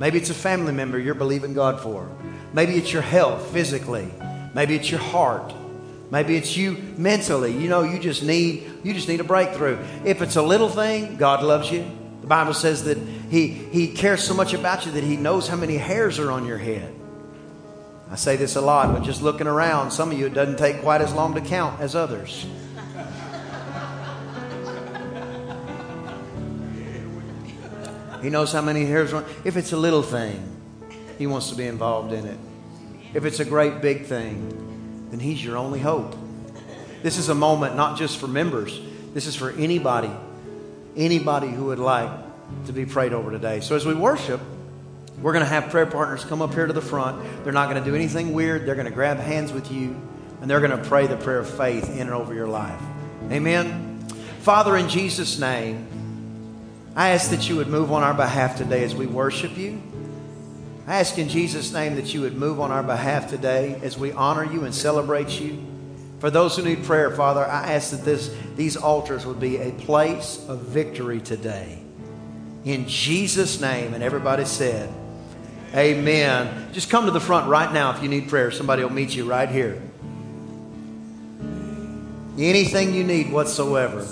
Maybe 0.00 0.18
it's 0.18 0.30
a 0.30 0.34
family 0.34 0.72
member 0.72 0.98
you're 0.98 1.14
believing 1.14 1.52
God 1.52 1.78
for. 1.78 2.10
Maybe 2.54 2.76
it's 2.76 2.90
your 2.90 3.02
health 3.02 3.52
physically. 3.52 4.10
Maybe 4.54 4.74
it's 4.74 4.90
your 4.90 4.98
heart. 4.98 5.52
Maybe 6.10 6.36
it's 6.36 6.56
you 6.56 6.78
mentally. 6.96 7.52
You 7.52 7.68
know, 7.68 7.82
you 7.82 7.98
just 7.98 8.22
need 8.22 8.68
you 8.82 8.94
just 8.94 9.08
need 9.08 9.20
a 9.20 9.24
breakthrough. 9.24 9.78
If 10.04 10.22
it's 10.22 10.36
a 10.36 10.42
little 10.42 10.70
thing, 10.70 11.18
God 11.18 11.44
loves 11.44 11.70
you. 11.70 11.84
The 12.22 12.26
Bible 12.26 12.54
says 12.54 12.84
that 12.84 12.96
he 13.30 13.48
he 13.48 13.88
cares 13.88 14.24
so 14.24 14.32
much 14.32 14.54
about 14.54 14.86
you 14.86 14.92
that 14.92 15.04
he 15.04 15.16
knows 15.16 15.46
how 15.46 15.56
many 15.56 15.76
hairs 15.76 16.18
are 16.18 16.30
on 16.30 16.46
your 16.46 16.58
head. 16.58 16.94
I 18.10 18.16
say 18.16 18.36
this 18.36 18.56
a 18.56 18.60
lot, 18.62 18.94
but 18.94 19.04
just 19.04 19.20
looking 19.20 19.46
around, 19.46 19.90
some 19.90 20.10
of 20.10 20.18
you 20.18 20.26
it 20.26 20.34
doesn't 20.34 20.56
take 20.56 20.80
quite 20.80 21.02
as 21.02 21.12
long 21.12 21.34
to 21.34 21.42
count 21.42 21.78
as 21.78 21.94
others. 21.94 22.46
He 28.22 28.30
knows 28.30 28.52
how 28.52 28.62
many 28.62 28.84
hairs 28.84 29.12
are. 29.12 29.24
If 29.44 29.56
it's 29.56 29.72
a 29.72 29.76
little 29.76 30.02
thing, 30.02 30.42
He 31.18 31.26
wants 31.26 31.50
to 31.50 31.56
be 31.56 31.66
involved 31.66 32.12
in 32.12 32.26
it. 32.26 32.38
If 33.14 33.24
it's 33.24 33.40
a 33.40 33.44
great 33.44 33.80
big 33.80 34.06
thing, 34.06 35.08
then 35.10 35.20
He's 35.20 35.44
your 35.44 35.56
only 35.56 35.80
hope. 35.80 36.14
This 37.02 37.18
is 37.18 37.28
a 37.28 37.34
moment 37.34 37.76
not 37.76 37.98
just 37.98 38.18
for 38.18 38.26
members, 38.26 38.78
this 39.14 39.26
is 39.26 39.34
for 39.34 39.50
anybody, 39.50 40.10
anybody 40.96 41.48
who 41.48 41.66
would 41.66 41.78
like 41.78 42.10
to 42.66 42.72
be 42.72 42.84
prayed 42.84 43.12
over 43.12 43.30
today. 43.30 43.60
So 43.60 43.74
as 43.74 43.86
we 43.86 43.94
worship, 43.94 44.40
we're 45.20 45.32
going 45.32 45.44
to 45.44 45.48
have 45.48 45.70
prayer 45.70 45.86
partners 45.86 46.24
come 46.24 46.40
up 46.40 46.54
here 46.54 46.66
to 46.66 46.72
the 46.72 46.80
front. 46.80 47.44
They're 47.44 47.52
not 47.52 47.70
going 47.70 47.82
to 47.82 47.88
do 47.88 47.94
anything 47.94 48.32
weird. 48.32 48.66
They're 48.66 48.74
going 48.74 48.86
to 48.86 48.92
grab 48.92 49.18
hands 49.18 49.52
with 49.52 49.70
you 49.70 50.00
and 50.40 50.50
they're 50.50 50.60
going 50.60 50.70
to 50.70 50.88
pray 50.88 51.06
the 51.06 51.16
prayer 51.16 51.38
of 51.38 51.48
faith 51.48 51.90
in 51.90 52.00
and 52.00 52.10
over 52.10 52.32
your 52.32 52.48
life. 52.48 52.80
Amen. 53.30 54.00
Father, 54.40 54.76
in 54.76 54.88
Jesus' 54.88 55.38
name, 55.38 55.86
I 56.96 57.10
ask 57.10 57.30
that 57.30 57.48
you 57.48 57.56
would 57.56 57.68
move 57.68 57.92
on 57.92 58.02
our 58.02 58.14
behalf 58.14 58.56
today 58.56 58.82
as 58.82 58.94
we 58.94 59.06
worship 59.06 59.56
you. 59.56 59.80
I 60.86 60.96
ask 60.96 61.18
in 61.18 61.28
Jesus' 61.28 61.72
name 61.72 61.94
that 61.96 62.12
you 62.12 62.22
would 62.22 62.36
move 62.36 62.60
on 62.60 62.72
our 62.72 62.82
behalf 62.82 63.30
today 63.30 63.78
as 63.82 63.96
we 63.96 64.10
honor 64.12 64.44
you 64.44 64.64
and 64.64 64.74
celebrate 64.74 65.40
you. 65.40 65.64
For 66.18 66.30
those 66.30 66.56
who 66.56 66.62
need 66.62 66.84
prayer, 66.84 67.10
Father, 67.12 67.44
I 67.46 67.74
ask 67.74 67.92
that 67.92 68.04
this, 68.04 68.34
these 68.56 68.76
altars 68.76 69.24
would 69.24 69.38
be 69.38 69.58
a 69.58 69.70
place 69.70 70.44
of 70.48 70.62
victory 70.62 71.20
today. 71.20 71.80
In 72.64 72.88
Jesus' 72.88 73.60
name. 73.60 73.94
And 73.94 74.02
everybody 74.02 74.44
said, 74.44 74.92
Amen. 75.74 76.72
Just 76.72 76.90
come 76.90 77.04
to 77.04 77.12
the 77.12 77.20
front 77.20 77.48
right 77.48 77.72
now 77.72 77.94
if 77.94 78.02
you 78.02 78.08
need 78.08 78.28
prayer. 78.28 78.50
Somebody 78.50 78.82
will 78.82 78.90
meet 78.90 79.14
you 79.14 79.24
right 79.24 79.48
here. 79.48 79.80
Anything 82.36 82.92
you 82.92 83.04
need 83.04 83.30
whatsoever 83.30 84.04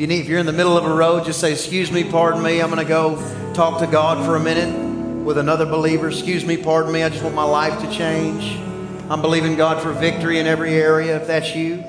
you 0.00 0.06
need, 0.06 0.20
if 0.20 0.28
you're 0.28 0.38
in 0.38 0.46
the 0.46 0.52
middle 0.52 0.78
of 0.78 0.86
a 0.86 0.94
road, 0.94 1.26
just 1.26 1.40
say, 1.40 1.52
Excuse 1.52 1.92
me, 1.92 2.04
pardon 2.04 2.42
me. 2.42 2.62
I'm 2.62 2.70
going 2.70 2.80
to 2.80 2.88
go 2.88 3.52
talk 3.52 3.80
to 3.80 3.86
God 3.86 4.24
for 4.24 4.34
a 4.34 4.40
minute 4.40 5.22
with 5.26 5.36
another 5.36 5.66
believer. 5.66 6.08
Excuse 6.08 6.42
me, 6.42 6.56
pardon 6.56 6.90
me. 6.90 7.02
I 7.02 7.10
just 7.10 7.22
want 7.22 7.34
my 7.34 7.44
life 7.44 7.78
to 7.82 7.92
change. 7.92 8.58
I'm 9.10 9.20
believing 9.20 9.56
God 9.56 9.82
for 9.82 9.92
victory 9.92 10.38
in 10.38 10.46
every 10.46 10.72
area, 10.72 11.20
if 11.20 11.26
that's 11.26 11.54
you. 11.54 11.84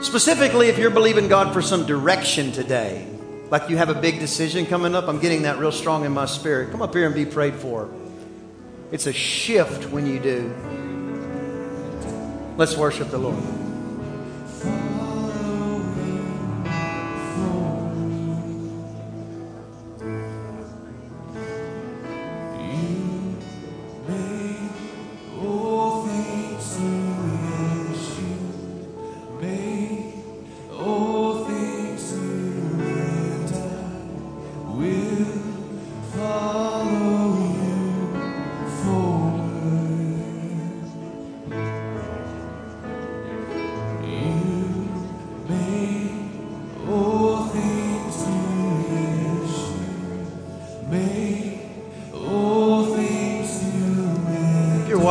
Specifically, 0.00 0.68
if 0.68 0.78
you're 0.78 0.88
believing 0.88 1.28
God 1.28 1.52
for 1.52 1.60
some 1.60 1.84
direction 1.84 2.52
today, 2.52 3.06
like 3.50 3.68
you 3.68 3.76
have 3.76 3.90
a 3.90 3.94
big 3.94 4.18
decision 4.18 4.64
coming 4.64 4.94
up, 4.94 5.08
I'm 5.08 5.20
getting 5.20 5.42
that 5.42 5.58
real 5.58 5.72
strong 5.72 6.06
in 6.06 6.12
my 6.12 6.24
spirit. 6.24 6.70
Come 6.70 6.80
up 6.80 6.94
here 6.94 7.04
and 7.04 7.14
be 7.14 7.26
prayed 7.26 7.56
for. 7.56 7.92
It's 8.92 9.06
a 9.06 9.12
shift 9.12 9.90
when 9.90 10.06
you 10.06 10.18
do. 10.20 10.54
Let's 12.56 12.78
worship 12.78 13.10
the 13.10 13.18
Lord. 13.18 13.61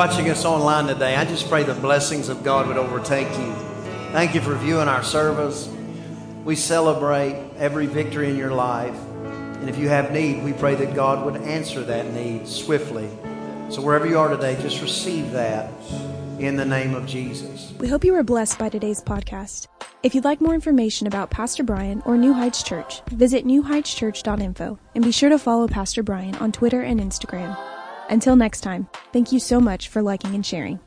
watching 0.01 0.31
us 0.31 0.45
online 0.45 0.87
today, 0.87 1.15
I 1.15 1.25
just 1.25 1.47
pray 1.47 1.61
the 1.61 1.75
blessings 1.75 2.27
of 2.27 2.43
God 2.43 2.65
would 2.65 2.75
overtake 2.75 3.29
you. 3.37 3.53
Thank 4.11 4.33
you 4.33 4.41
for 4.41 4.55
viewing 4.55 4.87
our 4.87 5.03
service. 5.03 5.69
We 6.43 6.55
celebrate 6.55 7.35
every 7.57 7.85
victory 7.85 8.27
in 8.27 8.35
your 8.35 8.51
life. 8.51 8.95
And 9.59 9.69
if 9.69 9.77
you 9.77 9.89
have 9.89 10.11
need, 10.11 10.43
we 10.43 10.53
pray 10.53 10.73
that 10.73 10.95
God 10.95 11.23
would 11.23 11.39
answer 11.43 11.83
that 11.83 12.11
need 12.15 12.47
swiftly. 12.47 13.07
So 13.69 13.83
wherever 13.83 14.07
you 14.07 14.17
are 14.17 14.29
today, 14.29 14.59
just 14.59 14.81
receive 14.81 15.29
that 15.33 15.71
in 16.39 16.55
the 16.55 16.65
name 16.65 16.95
of 16.95 17.05
Jesus. 17.05 17.71
We 17.77 17.87
hope 17.87 18.03
you 18.03 18.13
were 18.13 18.23
blessed 18.23 18.57
by 18.57 18.69
today's 18.69 19.03
podcast. 19.03 19.67
If 20.01 20.15
you'd 20.15 20.23
like 20.23 20.41
more 20.41 20.55
information 20.55 21.05
about 21.05 21.29
Pastor 21.29 21.61
Brian 21.61 22.01
or 22.07 22.17
New 22.17 22.33
Heights 22.33 22.63
Church, 22.63 23.03
visit 23.11 23.45
newheightschurch.info 23.45 24.79
and 24.95 25.03
be 25.03 25.11
sure 25.11 25.29
to 25.29 25.37
follow 25.37 25.67
Pastor 25.67 26.01
Brian 26.01 26.33
on 26.37 26.51
Twitter 26.51 26.81
and 26.81 26.99
Instagram. 26.99 27.55
Until 28.11 28.35
next 28.35 28.59
time, 28.59 28.89
thank 29.13 29.31
you 29.31 29.39
so 29.39 29.61
much 29.61 29.87
for 29.87 30.01
liking 30.01 30.35
and 30.35 30.45
sharing. 30.45 30.81